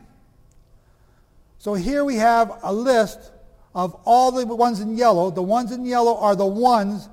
So 1.59 1.75
here 1.75 2.03
we 2.03 2.15
have 2.15 2.51
a 2.63 2.73
list 2.73 3.31
of 3.75 3.95
all 4.05 4.31
the 4.31 4.43
ones 4.43 4.79
in 4.79 4.97
yellow. 4.97 5.29
The 5.29 5.43
ones 5.43 5.71
in 5.71 5.85
yellow 5.85 6.17
are 6.17 6.35
the 6.35 6.47
ones 6.47 7.07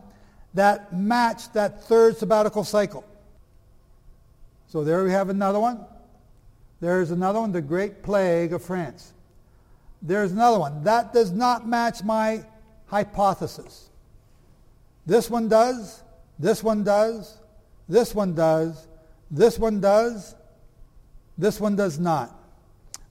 that 0.54 0.95
match 0.97 1.52
that 1.52 1.85
third 1.85 2.16
sabbatical 2.16 2.64
cycle. 2.64 3.04
So 4.68 4.83
there 4.83 5.04
we 5.04 5.11
have 5.11 5.28
another 5.28 5.61
one. 5.61 5.85
There's 6.80 7.11
another 7.11 7.40
one, 7.40 7.52
the 7.52 7.61
Great 7.61 8.02
Plague 8.02 8.54
of 8.54 8.64
France. 8.64 9.12
There's 10.00 10.33
another 10.33 10.59
one. 10.59 10.85
That 10.85 11.12
does 11.12 11.33
not 11.33 11.68
match 11.68 12.02
my 12.02 12.47
hypothesis. 12.87 13.90
This 15.06 15.30
one 15.30 15.48
does. 15.48 16.02
This 16.38 16.62
one 16.62 16.84
does. 16.84 17.38
This 17.88 18.14
one 18.14 18.34
does. 18.34 18.86
This 19.30 19.58
one 19.58 19.80
does. 19.80 20.34
This 21.38 21.60
one 21.60 21.76
does 21.76 21.98
not. 21.98 22.34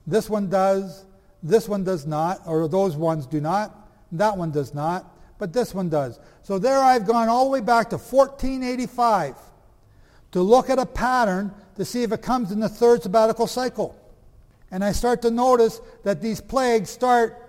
This 0.06 0.28
one 0.28 0.48
does. 0.48 1.04
This 1.42 1.68
one 1.68 1.84
does 1.84 2.06
not. 2.06 2.42
Or 2.46 2.68
those 2.68 2.96
ones 2.96 3.26
do 3.26 3.40
not. 3.40 3.88
That 4.12 4.36
one 4.36 4.50
does 4.50 4.74
not. 4.74 5.10
But 5.38 5.52
this 5.52 5.74
one 5.74 5.88
does. 5.88 6.18
So 6.42 6.58
there 6.58 6.78
I've 6.78 7.06
gone 7.06 7.28
all 7.28 7.44
the 7.44 7.50
way 7.50 7.60
back 7.60 7.90
to 7.90 7.96
1485 7.96 9.36
to 10.32 10.42
look 10.42 10.70
at 10.70 10.78
a 10.78 10.86
pattern 10.86 11.52
to 11.76 11.84
see 11.84 12.02
if 12.02 12.12
it 12.12 12.22
comes 12.22 12.52
in 12.52 12.60
the 12.60 12.68
third 12.68 13.02
sabbatical 13.02 13.46
cycle. 13.46 13.98
And 14.70 14.84
I 14.84 14.92
start 14.92 15.22
to 15.22 15.30
notice 15.30 15.80
that 16.04 16.20
these 16.20 16.40
plagues 16.40 16.90
start 16.90 17.42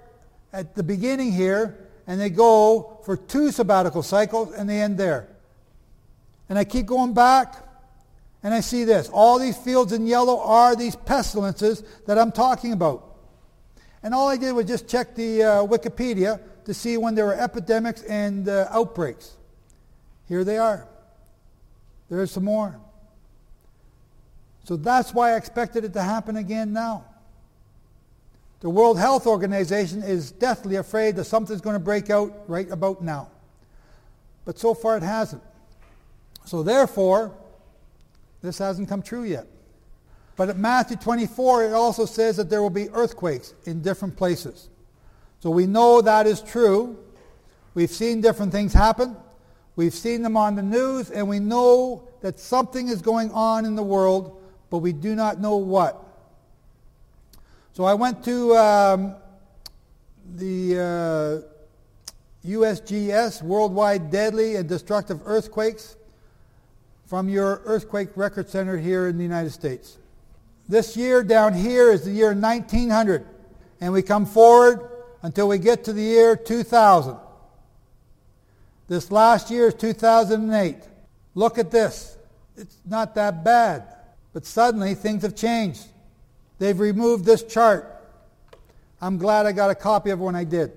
at 0.53 0.75
the 0.75 0.83
beginning 0.83 1.31
here 1.31 1.86
and 2.07 2.19
they 2.19 2.29
go 2.29 2.99
for 3.03 3.17
two 3.17 3.51
sabbatical 3.51 4.01
cycles 4.01 4.53
and 4.53 4.69
they 4.69 4.81
end 4.81 4.97
there. 4.97 5.27
And 6.49 6.57
I 6.57 6.63
keep 6.63 6.85
going 6.85 7.13
back 7.13 7.55
and 8.41 8.53
I 8.53 8.61
see 8.61 8.85
this. 8.85 9.09
All 9.09 9.37
these 9.37 9.57
fields 9.57 9.91
in 9.91 10.07
yellow 10.07 10.39
are 10.39 10.75
these 10.75 10.95
pestilences 10.95 11.83
that 12.07 12.17
I'm 12.17 12.31
talking 12.31 12.71
about. 12.71 13.03
And 14.01 14.13
all 14.13 14.29
I 14.29 14.37
did 14.37 14.53
was 14.53 14.65
just 14.65 14.87
check 14.87 15.15
the 15.15 15.43
uh, 15.43 15.47
Wikipedia 15.65 16.39
to 16.63 16.73
see 16.73 16.95
when 16.97 17.13
there 17.13 17.25
were 17.25 17.33
epidemics 17.33 18.03
and 18.03 18.47
uh, 18.47 18.67
outbreaks. 18.71 19.35
Here 20.29 20.43
they 20.43 20.57
are. 20.57 20.87
There's 22.09 22.31
some 22.31 22.45
more. 22.45 22.79
So 24.63 24.77
that's 24.77 25.13
why 25.13 25.31
I 25.31 25.35
expected 25.35 25.83
it 25.83 25.93
to 25.93 26.01
happen 26.01 26.37
again 26.37 26.71
now. 26.71 27.05
The 28.59 28.69
World 28.69 28.97
Health 28.97 29.27
Organization 29.27 30.01
is 30.01 30.31
deathly 30.31 30.75
afraid 30.77 31.15
that 31.15 31.25
something's 31.25 31.61
going 31.61 31.75
to 31.75 31.79
break 31.79 32.09
out 32.09 32.33
right 32.47 32.69
about 32.71 33.03
now. 33.03 33.29
But 34.45 34.57
so 34.57 34.73
far 34.73 34.97
it 34.97 35.03
hasn't. 35.03 35.43
So 36.45 36.63
therefore, 36.63 37.33
this 38.41 38.57
hasn't 38.57 38.89
come 38.89 39.01
true 39.01 39.23
yet. 39.23 39.47
But 40.35 40.49
at 40.49 40.57
Matthew 40.57 40.97
24, 40.97 41.65
it 41.65 41.73
also 41.73 42.05
says 42.05 42.37
that 42.37 42.49
there 42.49 42.61
will 42.61 42.69
be 42.69 42.89
earthquakes 42.89 43.53
in 43.65 43.81
different 43.81 44.15
places. 44.15 44.69
So 45.39 45.49
we 45.49 45.65
know 45.65 46.01
that 46.01 46.25
is 46.25 46.41
true. 46.41 46.97
We've 47.73 47.89
seen 47.89 48.21
different 48.21 48.51
things 48.51 48.73
happen. 48.73 49.15
We've 49.75 49.93
seen 49.93 50.23
them 50.23 50.37
on 50.37 50.55
the 50.55 50.63
news, 50.63 51.11
and 51.11 51.27
we 51.27 51.39
know 51.39 52.07
that 52.21 52.39
something 52.39 52.87
is 52.87 53.01
going 53.01 53.31
on 53.31 53.65
in 53.65 53.75
the 53.75 53.83
world 53.83 54.37
but 54.69 54.79
we 54.79 54.93
do 54.93 55.15
not 55.15 55.39
know 55.39 55.57
what. 55.57 56.03
So 57.77 57.83
I 57.83 57.93
went 57.93 58.23
to 58.23 58.55
um, 58.55 59.15
the 60.33 61.43
uh, 61.45 62.47
USGS, 62.47 63.43
Worldwide 63.43 64.09
Deadly 64.09 64.55
and 64.55 64.67
Destructive 64.67 65.21
Earthquakes, 65.25 65.95
from 67.05 67.29
your 67.29 67.61
Earthquake 67.65 68.09
Record 68.15 68.49
Center 68.49 68.79
here 68.79 69.07
in 69.07 69.17
the 69.17 69.23
United 69.23 69.51
States. 69.51 69.99
This 70.67 70.97
year 70.97 71.21
down 71.21 71.53
here 71.53 71.91
is 71.91 72.03
the 72.03 72.09
year 72.09 72.33
1900, 72.33 73.27
and 73.79 73.93
we 73.93 74.01
come 74.01 74.25
forward 74.25 74.89
until 75.21 75.47
we 75.47 75.59
get 75.59 75.83
to 75.83 75.93
the 75.93 76.01
year 76.01 76.35
2000. 76.35 77.15
This 78.87 79.11
last 79.11 79.51
year 79.51 79.67
is 79.67 79.75
2008. 79.75 80.77
Look 81.35 81.59
at 81.59 81.69
this. 81.69 82.17
It's 82.57 82.79
not 82.87 83.13
that 83.13 83.43
bad. 83.43 83.83
But 84.33 84.47
suddenly 84.47 84.95
things 84.95 85.21
have 85.21 85.35
changed. 85.35 85.85
They've 86.59 86.79
removed 86.79 87.25
this 87.25 87.43
chart. 87.43 87.93
I'm 89.01 89.17
glad 89.17 89.45
I 89.45 89.51
got 89.51 89.69
a 89.69 89.75
copy 89.75 90.09
of 90.09 90.19
when 90.19 90.35
I 90.35 90.43
did. 90.43 90.71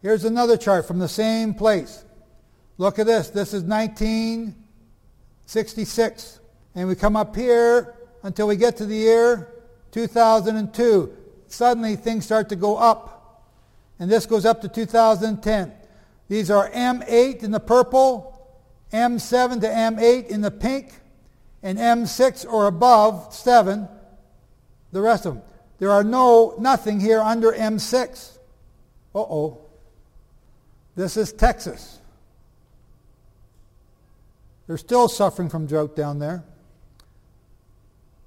Here's 0.00 0.24
another 0.24 0.56
chart 0.56 0.86
from 0.86 0.98
the 0.98 1.08
same 1.08 1.54
place. 1.54 2.04
Look 2.78 2.98
at 2.98 3.06
this. 3.06 3.30
This 3.30 3.54
is 3.54 3.62
1966. 3.62 6.40
And 6.74 6.88
we 6.88 6.94
come 6.94 7.16
up 7.16 7.36
here 7.36 7.94
until 8.22 8.46
we 8.46 8.56
get 8.56 8.76
to 8.78 8.86
the 8.86 8.96
year 8.96 9.48
2002. 9.92 11.16
Suddenly 11.46 11.96
things 11.96 12.24
start 12.24 12.48
to 12.48 12.56
go 12.56 12.76
up. 12.76 13.44
And 13.98 14.10
this 14.10 14.26
goes 14.26 14.46
up 14.46 14.62
to 14.62 14.68
2010. 14.68 15.72
These 16.28 16.50
are 16.50 16.70
M8 16.70 17.42
in 17.42 17.50
the 17.50 17.60
purple, 17.60 18.56
M7 18.92 19.60
to 19.60 19.66
M8 19.66 20.28
in 20.28 20.40
the 20.40 20.50
pink, 20.50 20.94
and 21.62 21.78
M6 21.78 22.50
or 22.50 22.66
above 22.66 23.34
7, 23.34 23.86
the 24.92 25.00
rest 25.00 25.26
of 25.26 25.34
them. 25.34 25.42
There 25.78 25.90
are 25.90 26.04
no, 26.04 26.54
nothing 26.58 27.00
here 27.00 27.20
under 27.20 27.50
M6. 27.50 28.38
Uh-oh. 29.14 29.58
This 30.94 31.16
is 31.16 31.32
Texas. 31.32 31.98
They're 34.66 34.78
still 34.78 35.08
suffering 35.08 35.48
from 35.48 35.66
drought 35.66 35.96
down 35.96 36.18
there. 36.18 36.44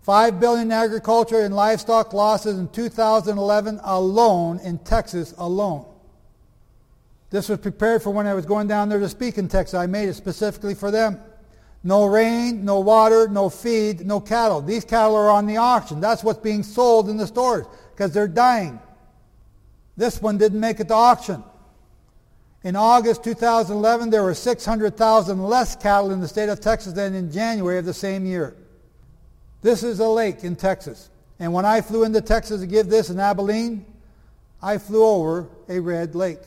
5 0.01 0.39
billion 0.39 0.67
in 0.67 0.71
agriculture 0.71 1.41
and 1.41 1.55
livestock 1.55 2.13
losses 2.13 2.59
in 2.59 2.67
2011 2.69 3.79
alone 3.83 4.59
in 4.59 4.77
Texas 4.79 5.33
alone. 5.37 5.85
This 7.31 7.49
was 7.49 7.59
prepared 7.59 8.03
for 8.03 8.11
when 8.11 8.27
I 8.27 8.35
was 8.35 8.45
going 8.45 8.67
down 8.67 8.89
there 8.89 8.99
to 8.99 9.09
speak 9.09 9.37
in 9.37 9.47
Texas. 9.47 9.73
I 9.73 9.87
made 9.87 10.07
it 10.07 10.13
specifically 10.13 10.75
for 10.75 10.91
them. 10.91 11.19
No 11.85 12.07
rain, 12.07 12.65
no 12.65 12.79
water, 12.79 13.27
no 13.27 13.47
feed, 13.47 14.07
no 14.07 14.19
cattle. 14.19 14.59
These 14.59 14.85
cattle 14.85 15.15
are 15.15 15.29
on 15.29 15.45
the 15.45 15.57
auction. 15.57 16.01
That's 16.01 16.23
what's 16.23 16.39
being 16.39 16.63
sold 16.63 17.09
in 17.09 17.17
the 17.17 17.27
stores 17.27 17.67
because 17.91 18.11
they're 18.11 18.27
dying. 18.27 18.79
This 19.95 20.19
one 20.19 20.39
didn't 20.39 20.59
make 20.59 20.79
it 20.79 20.87
to 20.87 20.95
auction. 20.95 21.43
In 22.63 22.75
August 22.75 23.23
2011, 23.23 24.09
there 24.09 24.23
were 24.23 24.33
600,000 24.33 25.43
less 25.43 25.75
cattle 25.75 26.09
in 26.09 26.21
the 26.21 26.27
state 26.27 26.49
of 26.49 26.59
Texas 26.59 26.93
than 26.93 27.13
in 27.13 27.31
January 27.31 27.77
of 27.77 27.85
the 27.85 27.93
same 27.93 28.25
year. 28.25 28.55
This 29.61 29.83
is 29.83 29.99
a 29.99 30.09
lake 30.09 30.43
in 30.43 30.55
Texas. 30.55 31.11
And 31.39 31.53
when 31.53 31.65
I 31.65 31.81
flew 31.81 32.03
into 32.03 32.19
Texas 32.19 32.61
to 32.61 32.67
give 32.67 32.89
this 32.89 33.11
in 33.11 33.19
Abilene, 33.19 33.85
I 34.59 34.79
flew 34.79 35.05
over 35.05 35.47
a 35.69 35.79
red 35.79 36.15
lake. 36.15 36.39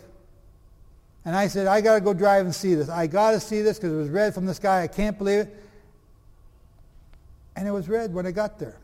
And 1.28 1.37
I 1.37 1.47
said, 1.47 1.66
I 1.66 1.82
got 1.82 1.97
to 1.97 2.00
go 2.00 2.14
drive 2.14 2.47
and 2.47 2.54
see 2.54 2.75
this. 2.75 2.88
I 2.88 3.06
got 3.06 3.32
to 3.32 3.40
see 3.40 3.61
this 3.61 3.76
because 3.76 3.92
it 3.92 3.97
was 3.97 4.08
red 4.08 4.32
from 4.32 4.47
the 4.47 4.54
sky. 4.54 4.82
I 4.82 4.87
can't 4.87 5.18
believe 5.18 5.40
it. 5.40 5.62
And 7.54 7.68
it 7.68 7.70
was 7.70 7.87
red 7.87 8.14
when 8.14 8.25
I 8.25 8.30
got 8.30 8.58
there. 8.58 8.78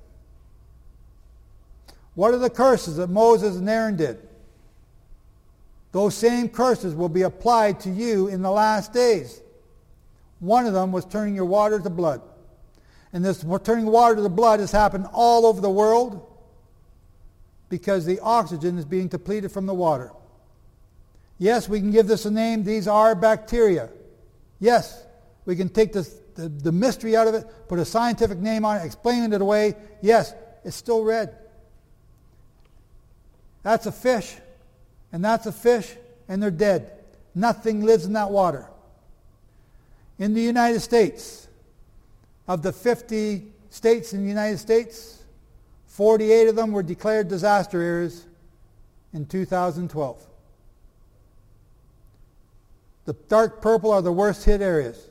What 2.14 2.34
are 2.34 2.36
the 2.36 2.50
curses 2.50 2.98
that 2.98 3.08
Moses 3.08 3.56
and 3.56 3.66
Aaron 3.66 3.96
did? 3.96 4.18
Those 5.92 6.14
same 6.14 6.50
curses 6.50 6.94
will 6.94 7.08
be 7.08 7.22
applied 7.22 7.80
to 7.80 7.90
you 7.90 8.28
in 8.28 8.42
the 8.42 8.50
last 8.50 8.92
days. 8.92 9.40
One 10.38 10.66
of 10.66 10.74
them 10.74 10.92
was 10.92 11.06
turning 11.06 11.34
your 11.34 11.46
water 11.46 11.80
to 11.80 11.88
blood. 11.88 12.20
And 13.14 13.24
this 13.24 13.42
turning 13.62 13.86
water 13.86 14.16
to 14.16 14.28
blood 14.28 14.60
has 14.60 14.70
happened 14.70 15.06
all 15.14 15.46
over 15.46 15.62
the 15.62 15.70
world 15.70 16.30
because 17.70 18.04
the 18.04 18.20
oxygen 18.20 18.76
is 18.76 18.84
being 18.84 19.08
depleted 19.08 19.50
from 19.50 19.64
the 19.64 19.72
water. 19.72 20.12
Yes, 21.38 21.68
we 21.68 21.80
can 21.80 21.90
give 21.90 22.06
this 22.06 22.24
a 22.26 22.30
name. 22.30 22.64
These 22.64 22.88
are 22.88 23.14
bacteria. 23.14 23.90
Yes, 24.60 25.04
we 25.44 25.56
can 25.56 25.68
take 25.68 25.92
the, 25.92 26.08
the 26.36 26.72
mystery 26.72 27.16
out 27.16 27.26
of 27.26 27.34
it, 27.34 27.46
put 27.68 27.78
a 27.78 27.84
scientific 27.84 28.38
name 28.38 28.64
on 28.64 28.80
it, 28.80 28.84
explain 28.84 29.32
it 29.32 29.40
away. 29.40 29.74
Yes, 30.00 30.32
it's 30.64 30.76
still 30.76 31.02
red. 31.02 31.36
That's 33.62 33.86
a 33.86 33.92
fish 33.92 34.36
and 35.14 35.24
that's 35.24 35.46
a 35.46 35.52
fish, 35.52 35.94
and 36.26 36.42
they're 36.42 36.50
dead. 36.50 36.90
Nothing 37.36 37.84
lives 37.84 38.04
in 38.04 38.14
that 38.14 38.32
water. 38.32 38.68
In 40.18 40.34
the 40.34 40.40
United 40.40 40.80
States, 40.80 41.46
of 42.48 42.62
the 42.62 42.72
50 42.72 43.44
states 43.70 44.12
in 44.12 44.22
the 44.22 44.28
United 44.28 44.58
States, 44.58 45.22
48 45.86 46.48
of 46.48 46.56
them 46.56 46.72
were 46.72 46.82
declared 46.82 47.28
disaster 47.28 47.80
areas 47.80 48.26
in 49.12 49.24
2012. 49.24 50.26
The 53.04 53.12
dark 53.28 53.60
purple 53.60 53.90
are 53.90 54.02
the 54.02 54.12
worst 54.12 54.44
hit 54.44 54.62
areas. 54.62 55.10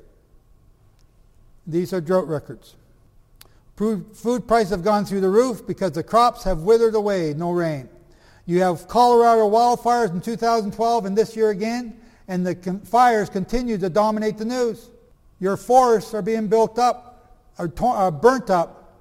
These 1.68 1.94
are 1.94 2.02
drought 2.02 2.28
records. 2.28 2.76
Food 3.76 4.48
prices 4.48 4.70
have 4.70 4.84
gone 4.84 5.06
through 5.06 5.22
the 5.22 5.30
roof 5.30 5.66
because 5.66 5.92
the 5.92 6.04
crops 6.04 6.44
have 6.44 6.60
withered 6.60 6.96
away, 6.96 7.34
no 7.34 7.52
rain. 7.52 7.90
You 8.46 8.62
have 8.62 8.88
Colorado 8.88 9.50
wildfires 9.50 10.12
in 10.12 10.22
2012 10.22 11.06
and 11.06 11.18
this 11.18 11.36
year 11.36 11.50
again, 11.50 11.98
and 12.28 12.46
the 12.46 12.56
con- 12.56 12.82
fires 12.82 13.30
continue 13.30 13.78
to 13.78 13.90
dominate 13.90 14.38
the 14.38 14.46
news. 14.46 14.90
Your 15.40 15.58
forests 15.58 16.14
are 16.14 16.22
being 16.22 16.48
built 16.48 16.78
up, 16.78 17.38
or 17.58 17.68
to- 17.68 18.12
burnt 18.12 18.50
up, 18.50 19.00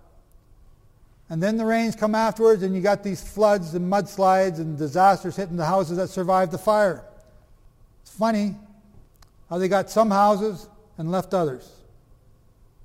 and 1.28 1.42
then 1.42 1.56
the 1.56 1.64
rains 1.64 1.96
come 1.96 2.14
afterwards, 2.14 2.62
and 2.62 2.74
you 2.74 2.80
got 2.80 3.02
these 3.02 3.22
floods 3.22 3.74
and 3.74 3.90
mudslides 3.90 4.58
and 4.58 4.78
disasters 4.78 5.36
hitting 5.36 5.56
the 5.56 5.64
houses 5.64 5.96
that 5.96 6.08
survived 6.08 6.52
the 6.52 6.58
fire. 6.58 7.04
It's 8.02 8.12
funny 8.12 8.56
how 9.52 9.58
they 9.58 9.68
got 9.68 9.90
some 9.90 10.10
houses 10.10 10.66
and 10.96 11.12
left 11.12 11.34
others. 11.34 11.70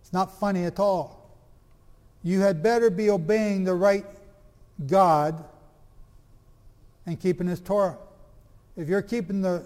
It's 0.02 0.12
not 0.12 0.38
funny 0.38 0.66
at 0.66 0.82
all. 0.82 1.32
You 2.24 2.42
had 2.42 2.62
better 2.62 2.90
be 2.90 3.10
obeying 3.10 3.64
the 3.64 3.74
right 3.74 4.06
God 4.86 5.46
and 7.06 7.18
keeping 7.18 7.48
his 7.48 7.62
Torah. 7.62 7.98
If 8.76 8.90
you're 8.90 9.02
keeping 9.02 9.42
the, 9.42 9.64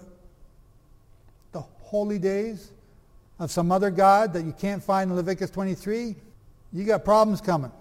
the 1.53 1.61
holy 1.61 2.19
days 2.19 2.69
of 3.39 3.49
some 3.49 3.71
other 3.71 3.89
God 3.89 4.31
that 4.33 4.45
you 4.45 4.53
can't 4.53 4.83
find 4.83 5.09
in 5.09 5.17
Leviticus 5.17 5.49
23, 5.49 6.15
you 6.71 6.83
got 6.83 7.03
problems 7.03 7.41
coming. 7.41 7.71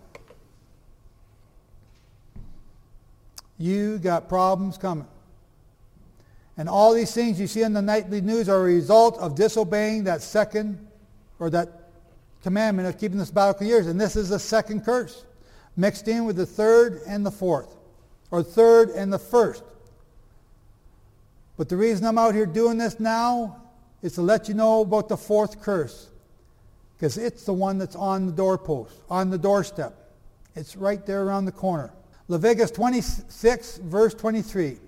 You 3.59 3.99
got 3.99 4.31
problems 4.31 4.79
coming. 4.79 5.07
And 6.57 6.69
all 6.69 6.93
these 6.93 7.15
things 7.15 7.41
you 7.41 7.47
see 7.47 7.63
in 7.63 7.73
the 7.73 7.83
nightly 7.83 8.21
news 8.21 8.49
are 8.49 8.61
a 8.61 8.65
result 8.65 9.19
of 9.19 9.35
disobeying 9.35 10.05
that 10.05 10.23
second 10.23 10.87
or 11.39 11.51
that 11.51 11.69
commandment 12.43 12.89
of 12.89 12.99
keeping 12.99 13.19
the 13.19 13.27
sabbatical 13.27 13.67
years. 13.67 13.87
And 13.87 14.01
this 14.01 14.17
is 14.17 14.29
the 14.29 14.39
second 14.39 14.85
curse, 14.85 15.25
mixed 15.77 16.09
in 16.09 16.25
with 16.25 16.37
the 16.37 16.47
third 16.47 17.01
and 17.07 17.25
the 17.25 17.31
fourth 17.31 17.77
or 18.31 18.43
third 18.43 18.91
and 18.91 19.13
the 19.13 19.19
first. 19.19 19.63
But 21.57 21.69
the 21.69 21.77
reason 21.77 22.07
I'm 22.07 22.19
out 22.19 22.35
here 22.35 22.47
doing 22.47 22.79
this 22.79 22.99
now 23.01 23.57
is 24.03 24.15
to 24.15 24.23
let 24.23 24.49
you 24.49 24.55
know 24.55 24.81
about 24.81 25.09
the 25.09 25.17
fourth 25.17 25.61
curse. 25.61 26.09
Because 26.97 27.19
it's 27.19 27.45
the 27.45 27.53
one 27.53 27.79
that's 27.79 27.97
on 27.97 28.27
the 28.27 28.33
doorpost, 28.33 28.95
on 29.11 29.31
the 29.31 29.39
doorstep. 29.39 29.95
It's 30.55 30.77
right 30.77 31.05
there 31.07 31.23
around 31.23 31.47
the 31.47 31.53
corner. 31.53 31.93
Leviticus 32.29 32.71
26, 32.71 33.79
verse 33.79 34.15
23. 34.15 34.79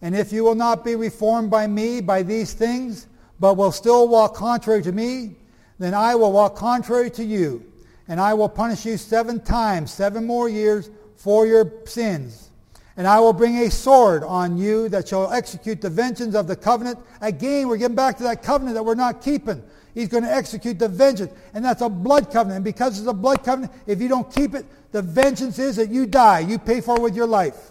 And 0.00 0.14
if 0.14 0.32
you 0.32 0.44
will 0.44 0.54
not 0.54 0.84
be 0.84 0.94
reformed 0.94 1.50
by 1.50 1.66
me 1.66 2.00
by 2.00 2.22
these 2.22 2.52
things, 2.52 3.06
but 3.40 3.56
will 3.56 3.72
still 3.72 4.08
walk 4.08 4.34
contrary 4.34 4.82
to 4.82 4.92
me, 4.92 5.36
then 5.78 5.94
I 5.94 6.14
will 6.14 6.32
walk 6.32 6.56
contrary 6.56 7.10
to 7.12 7.24
you, 7.24 7.64
and 8.08 8.20
I 8.20 8.34
will 8.34 8.48
punish 8.48 8.84
you 8.84 8.96
seven 8.96 9.40
times, 9.40 9.92
seven 9.92 10.24
more 10.24 10.48
years 10.48 10.90
for 11.16 11.46
your 11.46 11.72
sins. 11.84 12.50
And 12.96 13.06
I 13.06 13.20
will 13.20 13.32
bring 13.32 13.58
a 13.58 13.70
sword 13.70 14.24
on 14.24 14.58
you 14.58 14.88
that 14.88 15.06
shall 15.06 15.32
execute 15.32 15.80
the 15.80 15.90
vengeance 15.90 16.34
of 16.34 16.48
the 16.48 16.56
covenant. 16.56 16.98
Again, 17.20 17.68
we're 17.68 17.76
getting 17.76 17.94
back 17.94 18.16
to 18.16 18.24
that 18.24 18.42
covenant 18.42 18.74
that 18.74 18.82
we're 18.82 18.96
not 18.96 19.22
keeping. 19.22 19.62
He's 19.94 20.08
going 20.08 20.24
to 20.24 20.32
execute 20.32 20.80
the 20.80 20.88
vengeance. 20.88 21.32
And 21.54 21.64
that's 21.64 21.80
a 21.80 21.88
blood 21.88 22.32
covenant. 22.32 22.56
And 22.56 22.64
because 22.64 22.98
it's 22.98 23.06
a 23.06 23.12
blood 23.12 23.44
covenant, 23.44 23.72
if 23.86 24.00
you 24.00 24.08
don't 24.08 24.32
keep 24.32 24.54
it, 24.54 24.66
the 24.90 25.00
vengeance 25.00 25.60
is 25.60 25.76
that 25.76 25.90
you 25.90 26.06
die. 26.06 26.40
You 26.40 26.58
pay 26.58 26.80
for 26.80 26.96
it 26.96 27.02
with 27.02 27.14
your 27.14 27.26
life. 27.26 27.70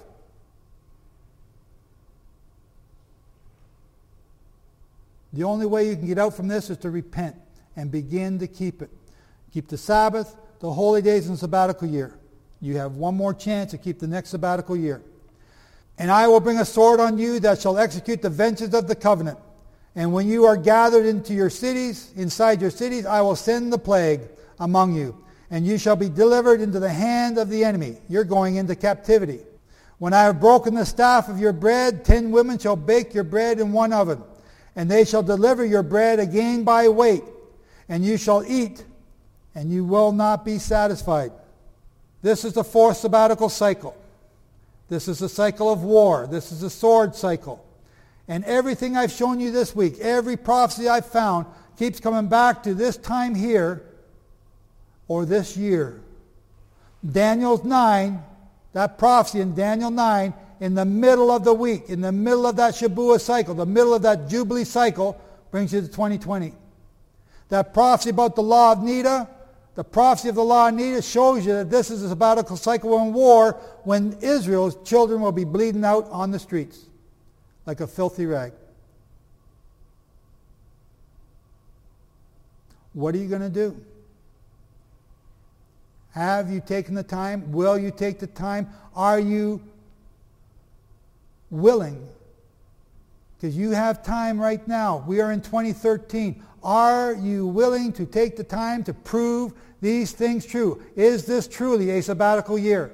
The 5.38 5.44
only 5.44 5.68
way 5.68 5.88
you 5.88 5.96
can 5.96 6.08
get 6.08 6.18
out 6.18 6.34
from 6.34 6.48
this 6.48 6.72
is 6.72 6.80
to 6.80 6.90
repent 6.90 7.36
and 7.76 7.92
begin 7.92 8.40
to 8.40 8.48
keep 8.48 8.82
it. 8.82 8.90
Keep 9.54 9.68
the 9.68 9.78
Sabbath, 9.78 10.36
the 10.60 10.74
holy 10.74 11.04
days, 11.04 11.28
and 11.28 11.38
sabbatical 11.38 11.88
year. 11.88 12.18
You 12.60 12.78
have 12.78 12.96
one 12.96 13.16
more 13.16 13.36
chance 13.36 13.70
to 13.70 13.78
keep 13.78 14.00
the 14.00 14.08
next 14.08 14.30
sabbatical 14.30 14.76
year. 14.76 15.04
And 16.00 16.10
I 16.10 16.28
will 16.28 16.40
bring 16.40 16.58
a 16.58 16.66
sword 16.66 17.00
on 17.00 17.20
you 17.20 17.40
that 17.42 17.62
shall 17.62 17.78
execute 17.78 18.24
the 18.24 18.32
vengeance 18.32 18.74
of 18.74 18.88
the 18.88 18.96
covenant. 18.96 19.38
And 19.94 20.12
when 20.12 20.28
you 20.28 20.46
are 20.46 20.58
gathered 20.58 21.06
into 21.06 21.36
your 21.36 21.52
cities, 21.52 22.12
inside 22.16 22.60
your 22.60 22.72
cities, 22.72 23.06
I 23.06 23.22
will 23.22 23.36
send 23.36 23.72
the 23.72 23.78
plague 23.78 24.22
among 24.60 24.96
you. 24.96 25.24
And 25.52 25.68
you 25.68 25.78
shall 25.78 25.96
be 25.96 26.10
delivered 26.10 26.62
into 26.62 26.80
the 26.80 26.90
hand 26.90 27.38
of 27.38 27.50
the 27.50 27.64
enemy. 27.64 27.98
You're 28.10 28.24
going 28.24 28.56
into 28.56 28.76
captivity. 28.76 29.42
When 30.00 30.14
I 30.14 30.24
have 30.24 30.40
broken 30.40 30.74
the 30.74 30.84
staff 30.84 31.30
of 31.30 31.40
your 31.40 31.54
bread, 31.54 32.04
ten 32.04 32.32
women 32.32 32.58
shall 32.58 32.76
bake 32.76 33.14
your 33.14 33.24
bread 33.24 33.60
in 33.60 33.72
one 33.72 33.94
oven. 33.94 34.24
And 34.78 34.90
they 34.90 35.04
shall 35.04 35.24
deliver 35.24 35.66
your 35.66 35.84
bread 35.84 36.20
again 36.20 36.64
by 36.64 36.88
weight. 36.88 37.24
And 37.90 38.06
you 38.06 38.16
shall 38.16 38.46
eat, 38.46 38.86
and 39.56 39.72
you 39.72 39.84
will 39.84 40.12
not 40.12 40.46
be 40.46 40.60
satisfied. 40.60 41.32
This 42.22 42.46
is 42.46 42.54
the 42.54 42.64
fourth 42.64 42.98
sabbatical 42.98 43.50
cycle. 43.50 43.98
This 44.88 45.08
is 45.08 45.20
the 45.20 45.30
cycle 45.30 45.72
of 45.74 45.84
war. 45.84 46.28
This 46.28 46.52
is 46.52 46.62
the 46.62 46.70
sword 46.70 47.16
cycle. 47.16 47.66
And 48.28 48.46
everything 48.46 48.96
I've 48.96 49.12
shown 49.12 49.40
you 49.40 49.52
this 49.52 49.76
week, 49.76 50.00
every 50.00 50.38
prophecy 50.38 50.88
I've 50.88 51.08
found, 51.08 51.48
keeps 51.80 52.00
coming 52.00 52.28
back 52.28 52.62
to 52.64 52.74
this 52.74 52.98
time 52.98 53.34
here 53.34 53.84
or 55.08 55.26
this 55.26 55.58
year. 55.58 56.02
Daniel's 57.10 57.64
9, 57.64 58.22
that 58.74 58.98
prophecy 58.98 59.40
in 59.40 59.56
Daniel 59.56 59.90
9, 59.90 60.34
in 60.60 60.76
the 60.76 60.86
middle 60.86 61.32
of 61.32 61.44
the 61.44 61.54
week, 61.54 61.90
in 61.90 62.02
the 62.02 62.12
middle 62.12 62.46
of 62.48 62.56
that 62.56 62.74
Shabuah 62.74 63.20
cycle, 63.20 63.54
the 63.54 63.66
middle 63.66 63.94
of 63.94 64.02
that 64.02 64.28
Jubilee 64.28 64.64
cycle, 64.64 65.20
brings 65.52 65.74
you 65.74 65.82
to 65.82 65.88
2020. 65.88 66.54
That 67.50 67.74
prophecy 67.74 68.10
about 68.10 68.36
the 68.36 68.44
law 68.44 68.74
of 68.74 68.80
Nida, 68.80 69.28
the 69.76 69.84
prophecy 69.84 70.30
of 70.30 70.36
the 70.36 70.44
law 70.44 70.70
of 70.70 70.74
Nida 70.74 71.10
shows 71.10 71.46
you 71.46 71.54
that 71.54 71.70
this 71.70 71.92
is 71.92 72.04
a 72.04 72.10
sabbatical 72.10 72.58
cycle 72.58 73.00
in 73.00 73.14
war 73.14 73.54
when 73.84 74.18
Israel's 74.22 74.76
children 74.84 75.22
will 75.22 75.32
be 75.32 75.46
bleeding 75.46 75.86
out 75.86 76.08
on 76.10 76.32
the 76.32 76.40
streets 76.40 76.86
like 77.66 77.80
a 77.80 77.88
filthy 77.88 78.26
rag. 78.26 78.54
What 82.94 83.14
are 83.14 83.20
you 83.20 83.28
going 83.28 83.42
to 83.42 83.50
do? 83.50 83.80
Have 86.12 86.50
you 86.50 86.60
taken 86.60 86.96
the 86.96 87.04
time? 87.04 87.52
Will 87.52 87.78
you 87.78 87.92
take 87.92 88.18
the 88.18 88.26
time? 88.26 88.70
Are 88.96 89.20
you 89.20 89.62
willing? 91.50 92.08
Because 93.36 93.56
you 93.56 93.72
have 93.72 94.04
time 94.04 94.40
right 94.40 94.66
now. 94.68 95.04
We 95.08 95.22
are 95.22 95.32
in 95.32 95.42
2013. 95.42 96.44
Are 96.64 97.14
you 97.14 97.48
willing 97.48 97.94
to 97.94 98.06
take 98.06 98.36
the 98.36 98.44
time 98.44 98.84
to 98.86 98.94
prove 98.94 99.54
these 99.80 100.12
things 100.12 100.46
true? 100.46 100.84
Is 100.96 101.26
this 101.26 101.48
truly 101.48 101.92
a 101.92 102.02
sabbatical 102.02 102.58
year? 102.58 102.92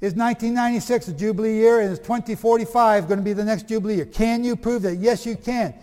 Is 0.00 0.14
1996 0.14 1.08
a 1.08 1.12
Jubilee 1.12 1.54
year 1.54 1.80
and 1.80 1.92
is 1.92 1.98
2045 1.98 3.08
going 3.08 3.18
to 3.18 3.24
be 3.24 3.32
the 3.32 3.44
next 3.44 3.68
Jubilee 3.68 3.96
year? 3.96 4.06
Can 4.06 4.44
you 4.44 4.56
prove 4.56 4.82
that? 4.82 4.96
Yes, 4.96 5.24
you 5.24 5.36
can. 5.36 5.74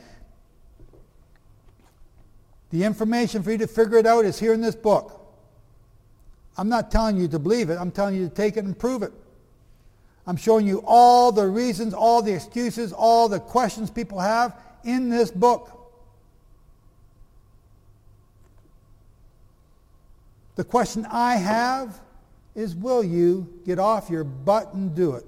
The 2.69 2.83
information 2.83 3.43
for 3.43 3.51
you 3.51 3.57
to 3.59 3.67
figure 3.67 3.97
it 3.97 4.05
out 4.05 4.25
is 4.25 4.39
here 4.39 4.53
in 4.53 4.61
this 4.61 4.75
book. 4.75 5.19
I'm 6.57 6.69
not 6.69 6.91
telling 6.91 7.17
you 7.17 7.27
to 7.27 7.39
believe 7.39 7.69
it. 7.69 7.77
I'm 7.79 7.91
telling 7.91 8.15
you 8.15 8.27
to 8.27 8.33
take 8.33 8.57
it 8.57 8.65
and 8.65 8.77
prove 8.77 9.03
it. 9.03 9.11
I'm 10.25 10.37
showing 10.37 10.65
you 10.65 10.81
all 10.85 11.31
the 11.31 11.47
reasons, 11.47 11.93
all 11.93 12.21
the 12.21 12.33
excuses, 12.33 12.93
all 12.93 13.27
the 13.27 13.39
questions 13.39 13.91
people 13.91 14.19
have 14.19 14.57
in 14.83 15.09
this 15.09 15.31
book. 15.31 15.69
The 20.55 20.63
question 20.63 21.05
I 21.09 21.35
have 21.35 21.99
is 22.55 22.75
will 22.75 23.03
you 23.03 23.61
get 23.65 23.79
off 23.79 24.09
your 24.09 24.23
butt 24.23 24.73
and 24.73 24.95
do 24.95 25.13
it? 25.13 25.25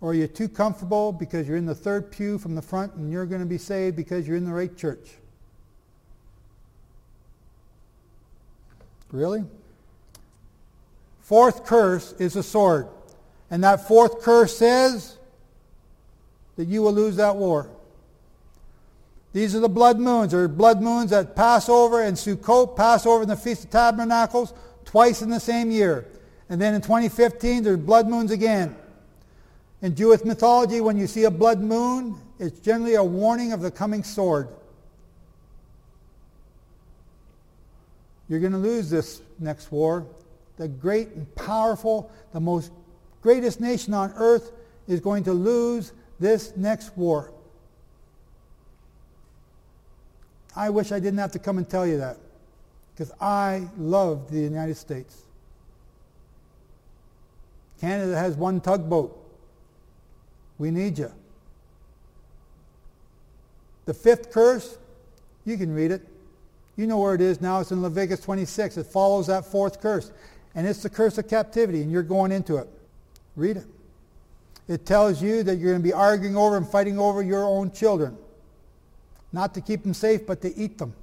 Or 0.00 0.10
are 0.10 0.14
you 0.14 0.26
too 0.26 0.48
comfortable 0.48 1.12
because 1.12 1.46
you're 1.46 1.56
in 1.56 1.66
the 1.66 1.74
third 1.74 2.10
pew 2.10 2.38
from 2.38 2.54
the 2.54 2.62
front 2.62 2.94
and 2.94 3.10
you're 3.10 3.26
going 3.26 3.40
to 3.40 3.46
be 3.46 3.58
saved 3.58 3.96
because 3.96 4.26
you're 4.26 4.36
in 4.36 4.44
the 4.44 4.52
right 4.52 4.74
church? 4.76 5.12
Really? 9.12 9.44
Fourth 11.24 11.64
curse 11.64 12.12
is 12.18 12.36
a 12.36 12.42
sword. 12.42 12.86
And 13.50 13.64
that 13.64 13.88
fourth 13.88 14.20
curse 14.20 14.58
says 14.58 15.16
that 16.56 16.68
you 16.68 16.82
will 16.82 16.92
lose 16.92 17.16
that 17.16 17.36
war. 17.36 17.70
These 19.32 19.56
are 19.56 19.60
the 19.60 19.68
blood 19.70 19.98
moons. 19.98 20.32
There 20.32 20.42
are 20.42 20.48
blood 20.48 20.82
moons 20.82 21.12
at 21.12 21.34
Passover 21.34 22.02
and 22.02 22.14
Sukkot, 22.14 22.76
Passover 22.76 23.22
and 23.22 23.30
the 23.30 23.36
Feast 23.36 23.64
of 23.64 23.70
Tabernacles, 23.70 24.52
twice 24.84 25.22
in 25.22 25.30
the 25.30 25.40
same 25.40 25.70
year. 25.70 26.06
And 26.50 26.60
then 26.60 26.74
in 26.74 26.82
2015, 26.82 27.62
there's 27.62 27.78
blood 27.78 28.06
moons 28.06 28.30
again. 28.30 28.76
In 29.80 29.94
Jewish 29.94 30.24
mythology, 30.24 30.82
when 30.82 30.98
you 30.98 31.06
see 31.06 31.24
a 31.24 31.30
blood 31.30 31.60
moon, 31.60 32.16
it's 32.38 32.60
generally 32.60 32.96
a 32.96 33.02
warning 33.02 33.54
of 33.54 33.62
the 33.62 33.70
coming 33.70 34.04
sword. 34.04 34.48
You're 38.28 38.40
going 38.40 38.52
to 38.52 38.58
lose 38.58 38.90
this 38.90 39.22
next 39.38 39.72
war. 39.72 40.06
The 40.56 40.68
great 40.68 41.08
and 41.08 41.32
powerful, 41.34 42.10
the 42.32 42.40
most 42.40 42.70
greatest 43.22 43.60
nation 43.60 43.94
on 43.94 44.12
earth 44.16 44.52
is 44.86 45.00
going 45.00 45.24
to 45.24 45.32
lose 45.32 45.92
this 46.20 46.56
next 46.56 46.96
war. 46.96 47.32
I 50.56 50.70
wish 50.70 50.92
I 50.92 51.00
didn't 51.00 51.18
have 51.18 51.32
to 51.32 51.38
come 51.38 51.58
and 51.58 51.68
tell 51.68 51.86
you 51.86 51.98
that 51.98 52.18
because 52.94 53.12
I 53.20 53.68
love 53.76 54.30
the 54.30 54.38
United 54.38 54.76
States. 54.76 55.24
Canada 57.80 58.16
has 58.16 58.36
one 58.36 58.60
tugboat. 58.60 59.20
We 60.58 60.70
need 60.70 60.98
you. 60.98 61.12
The 63.86 63.94
fifth 63.94 64.30
curse, 64.30 64.78
you 65.44 65.56
can 65.56 65.74
read 65.74 65.90
it. 65.90 66.06
You 66.76 66.86
know 66.86 66.98
where 66.98 67.14
it 67.14 67.20
is 67.20 67.40
now. 67.40 67.60
It's 67.60 67.72
in 67.72 67.82
Leviticus 67.82 68.20
26. 68.20 68.78
It 68.78 68.86
follows 68.86 69.26
that 69.26 69.44
fourth 69.44 69.80
curse. 69.80 70.10
And 70.54 70.66
it's 70.66 70.82
the 70.82 70.90
curse 70.90 71.18
of 71.18 71.28
captivity, 71.28 71.82
and 71.82 71.90
you're 71.90 72.02
going 72.02 72.32
into 72.32 72.56
it. 72.56 72.68
Read 73.36 73.56
it. 73.56 73.66
It 74.68 74.86
tells 74.86 75.22
you 75.22 75.42
that 75.42 75.56
you're 75.56 75.72
going 75.72 75.82
to 75.82 75.86
be 75.88 75.92
arguing 75.92 76.36
over 76.36 76.56
and 76.56 76.66
fighting 76.66 76.98
over 76.98 77.22
your 77.22 77.44
own 77.44 77.70
children. 77.72 78.16
Not 79.32 79.54
to 79.54 79.60
keep 79.60 79.82
them 79.82 79.94
safe, 79.94 80.26
but 80.26 80.40
to 80.42 80.56
eat 80.56 80.78
them. 80.78 80.94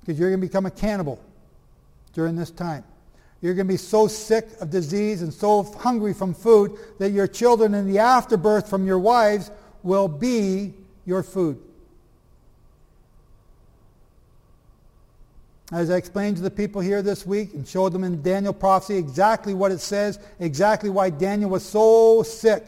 Because 0.00 0.18
you're 0.18 0.30
going 0.30 0.40
to 0.40 0.46
become 0.46 0.66
a 0.66 0.70
cannibal 0.70 1.20
during 2.12 2.36
this 2.36 2.50
time. 2.50 2.84
You're 3.40 3.54
going 3.54 3.66
to 3.66 3.72
be 3.72 3.78
so 3.78 4.06
sick 4.06 4.48
of 4.60 4.70
disease 4.70 5.22
and 5.22 5.32
so 5.32 5.62
hungry 5.62 6.14
from 6.14 6.34
food 6.34 6.78
that 6.98 7.10
your 7.10 7.26
children 7.26 7.74
in 7.74 7.90
the 7.90 7.98
afterbirth 7.98 8.68
from 8.68 8.86
your 8.86 8.98
wives 8.98 9.50
will 9.82 10.08
be 10.08 10.74
your 11.04 11.22
food. 11.22 11.58
As 15.72 15.90
I 15.90 15.96
explained 15.96 16.36
to 16.36 16.42
the 16.42 16.50
people 16.50 16.80
here 16.80 17.02
this 17.02 17.26
week 17.26 17.54
and 17.54 17.66
showed 17.66 17.92
them 17.92 18.04
in 18.04 18.22
Daniel 18.22 18.52
prophecy 18.52 18.96
exactly 18.96 19.52
what 19.52 19.72
it 19.72 19.80
says, 19.80 20.18
exactly 20.38 20.90
why 20.90 21.10
Daniel 21.10 21.50
was 21.50 21.64
so 21.64 22.22
sick 22.22 22.64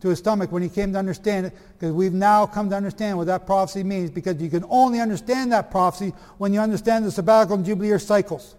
to 0.00 0.08
his 0.08 0.18
stomach 0.18 0.50
when 0.50 0.62
he 0.62 0.68
came 0.68 0.92
to 0.92 0.98
understand 0.98 1.46
it, 1.46 1.52
because 1.74 1.92
we've 1.92 2.14
now 2.14 2.46
come 2.46 2.70
to 2.70 2.76
understand 2.76 3.18
what 3.18 3.26
that 3.26 3.44
prophecy 3.46 3.82
means, 3.82 4.10
because 4.10 4.40
you 4.40 4.48
can 4.48 4.64
only 4.70 5.00
understand 5.00 5.52
that 5.52 5.70
prophecy 5.70 6.14
when 6.38 6.54
you 6.54 6.60
understand 6.60 7.04
the 7.04 7.10
sabbatical 7.10 7.56
and 7.56 7.66
jubilee 7.66 7.98
cycles. 7.98 8.54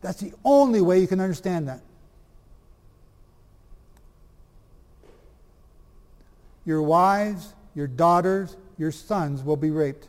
That's 0.00 0.20
the 0.20 0.32
only 0.44 0.80
way 0.80 1.00
you 1.00 1.06
can 1.06 1.20
understand 1.20 1.68
that. 1.68 1.80
Your 6.64 6.82
wives, 6.82 7.52
your 7.74 7.88
daughters, 7.88 8.56
your 8.78 8.92
sons 8.92 9.42
will 9.42 9.56
be 9.56 9.70
raped. 9.70 10.06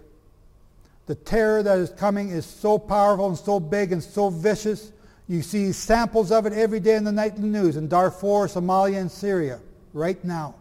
The 1.06 1.16
terror 1.16 1.62
that 1.64 1.78
is 1.80 1.90
coming 1.90 2.30
is 2.30 2.46
so 2.46 2.80
powerful 2.80 3.28
and 3.28 3.38
so 3.38 3.60
big 3.60 3.92
and 3.92 4.02
so 4.02 4.30
vicious. 4.30 4.92
You 5.28 5.42
see 5.42 5.72
samples 5.72 6.32
of 6.32 6.46
it 6.46 6.54
every 6.54 6.80
day 6.80 6.96
in 6.96 7.04
the 7.04 7.12
nightly 7.12 7.48
news 7.48 7.76
in 7.76 7.88
Darfur, 7.88 8.48
Somalia, 8.48 9.00
and 9.00 9.12
Syria 9.12 9.60
right 9.94 10.24
now. 10.24 10.56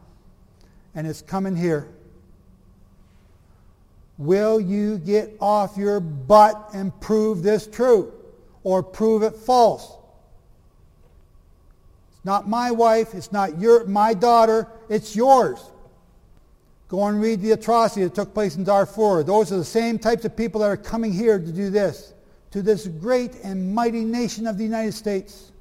And 0.94 1.06
it's 1.06 1.22
coming 1.22 1.56
here. 1.56 1.88
Will 4.18 4.60
you 4.60 4.98
get 4.98 5.36
off 5.40 5.76
your 5.76 6.00
butt 6.00 6.70
and 6.74 6.98
prove 7.00 7.42
this 7.42 7.66
true 7.66 8.12
or 8.62 8.82
prove 8.82 9.22
it 9.22 9.34
false? 9.34 9.96
It's 12.10 12.24
not 12.24 12.48
my 12.48 12.70
wife, 12.70 13.14
it's 13.14 13.32
not 13.32 13.58
your 13.58 13.84
my 13.86 14.14
daughter, 14.14 14.68
it's 14.88 15.16
yours. 15.16 15.71
Go 16.92 17.06
and 17.06 17.22
read 17.22 17.40
the 17.40 17.52
atrocity 17.52 18.04
that 18.04 18.14
took 18.14 18.34
place 18.34 18.56
in 18.56 18.64
Darfur. 18.64 19.24
Those 19.24 19.50
are 19.50 19.56
the 19.56 19.64
same 19.64 19.98
types 19.98 20.26
of 20.26 20.36
people 20.36 20.60
that 20.60 20.66
are 20.66 20.76
coming 20.76 21.10
here 21.10 21.38
to 21.38 21.50
do 21.50 21.70
this, 21.70 22.12
to 22.50 22.60
this 22.60 22.86
great 22.86 23.36
and 23.42 23.74
mighty 23.74 24.04
nation 24.04 24.46
of 24.46 24.58
the 24.58 24.64
United 24.64 24.92
States. 24.92 25.52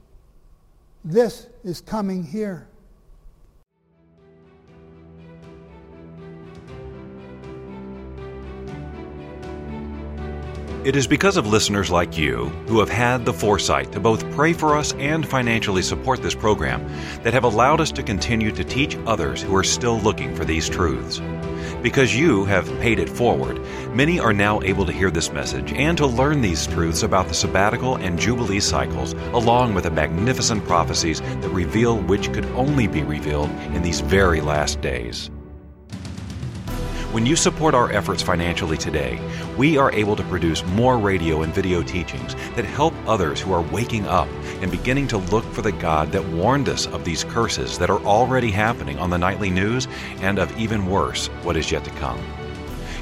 This 1.05 1.47
is 1.63 1.79
coming 1.79 2.21
here. 2.21 2.67
It 10.83 10.95
is 10.95 11.05
because 11.05 11.37
of 11.37 11.45
listeners 11.45 11.91
like 11.91 12.17
you 12.17 12.45
who 12.65 12.79
have 12.79 12.89
had 12.89 13.23
the 13.23 13.33
foresight 13.33 13.91
to 13.91 13.99
both 13.99 14.27
pray 14.31 14.51
for 14.51 14.75
us 14.75 14.93
and 14.93 15.27
financially 15.27 15.83
support 15.83 16.23
this 16.23 16.33
program 16.33 16.83
that 17.21 17.35
have 17.35 17.43
allowed 17.43 17.79
us 17.79 17.91
to 17.91 18.01
continue 18.01 18.51
to 18.51 18.63
teach 18.63 18.97
others 19.05 19.43
who 19.43 19.55
are 19.55 19.63
still 19.63 19.99
looking 19.99 20.35
for 20.35 20.43
these 20.43 20.67
truths. 20.67 21.21
Because 21.83 22.15
you 22.15 22.45
have 22.45 22.65
paid 22.79 22.97
it 22.97 23.09
forward, 23.09 23.61
many 23.93 24.19
are 24.19 24.33
now 24.33 24.59
able 24.63 24.87
to 24.87 24.91
hear 24.91 25.11
this 25.11 25.31
message 25.31 25.71
and 25.73 25.99
to 25.99 26.07
learn 26.07 26.41
these 26.41 26.65
truths 26.65 27.03
about 27.03 27.27
the 27.27 27.35
sabbatical 27.35 27.97
and 27.97 28.17
jubilee 28.17 28.59
cycles, 28.59 29.13
along 29.33 29.75
with 29.75 29.83
the 29.83 29.91
magnificent 29.91 30.65
prophecies 30.65 31.21
that 31.21 31.49
reveal 31.49 31.99
which 31.99 32.33
could 32.33 32.45
only 32.55 32.87
be 32.87 33.03
revealed 33.03 33.51
in 33.75 33.83
these 33.83 33.99
very 33.99 34.41
last 34.41 34.81
days. 34.81 35.29
When 37.11 37.25
you 37.25 37.35
support 37.35 37.75
our 37.75 37.91
efforts 37.91 38.23
financially 38.23 38.77
today, 38.77 39.19
we 39.57 39.77
are 39.77 39.91
able 39.91 40.15
to 40.15 40.23
produce 40.23 40.65
more 40.67 40.97
radio 40.97 41.41
and 41.41 41.53
video 41.53 41.83
teachings 41.83 42.35
that 42.55 42.63
help 42.63 42.93
others 43.05 43.41
who 43.41 43.51
are 43.51 43.63
waking 43.63 44.07
up 44.07 44.29
and 44.61 44.71
beginning 44.71 45.09
to 45.09 45.17
look 45.17 45.43
for 45.43 45.61
the 45.61 45.73
God 45.73 46.13
that 46.13 46.25
warned 46.29 46.69
us 46.69 46.87
of 46.87 47.03
these 47.03 47.25
curses 47.25 47.77
that 47.79 47.89
are 47.89 47.99
already 48.03 48.49
happening 48.49 48.97
on 48.97 49.09
the 49.09 49.17
nightly 49.17 49.49
news 49.49 49.89
and 50.21 50.39
of 50.39 50.57
even 50.57 50.85
worse, 50.85 51.27
what 51.43 51.57
is 51.57 51.69
yet 51.69 51.83
to 51.83 51.91
come. 51.91 52.17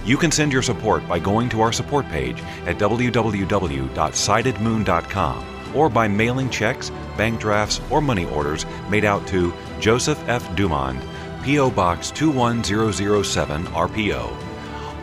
You 0.06 0.18
can 0.18 0.32
send 0.32 0.52
your 0.52 0.64
support 0.64 1.08
by 1.08 1.20
going 1.20 1.48
to 1.50 1.62
our 1.62 1.72
support 1.72 2.08
page 2.08 2.42
at 2.66 2.80
www.sightedmoon.com 2.80 5.46
or 5.76 5.88
by 5.88 6.08
mailing 6.08 6.50
checks, 6.50 6.90
bank 7.16 7.40
drafts, 7.40 7.80
or 7.92 8.02
money 8.02 8.26
orders 8.26 8.66
made 8.90 9.06
out 9.06 9.28
to 9.28 9.54
Joseph 9.80 10.18
F. 10.28 10.50
Dumond. 10.56 11.00
P.O. 11.44 11.72
Box 11.72 12.12
21007 12.12 13.66
RPO, 13.68 14.30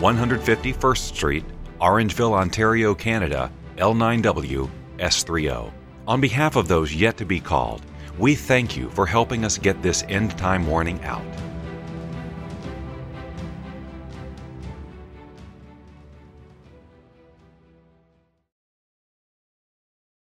150 0.00 0.72
First 0.72 1.14
Street, 1.14 1.44
Orangeville, 1.80 2.32
Ontario, 2.32 2.94
Canada, 2.94 3.50
L9W 3.76 4.68
S30. 4.98 5.72
On 6.06 6.20
behalf 6.20 6.56
of 6.56 6.68
those 6.68 6.94
yet 6.94 7.16
to 7.16 7.24
be 7.24 7.40
called, 7.40 7.82
we 8.18 8.34
thank 8.34 8.76
you 8.76 8.88
for 8.90 9.06
helping 9.06 9.44
us 9.44 9.58
get 9.58 9.82
this 9.82 10.04
end 10.08 10.36
time 10.38 10.66
warning 10.66 11.02
out. 11.04 11.24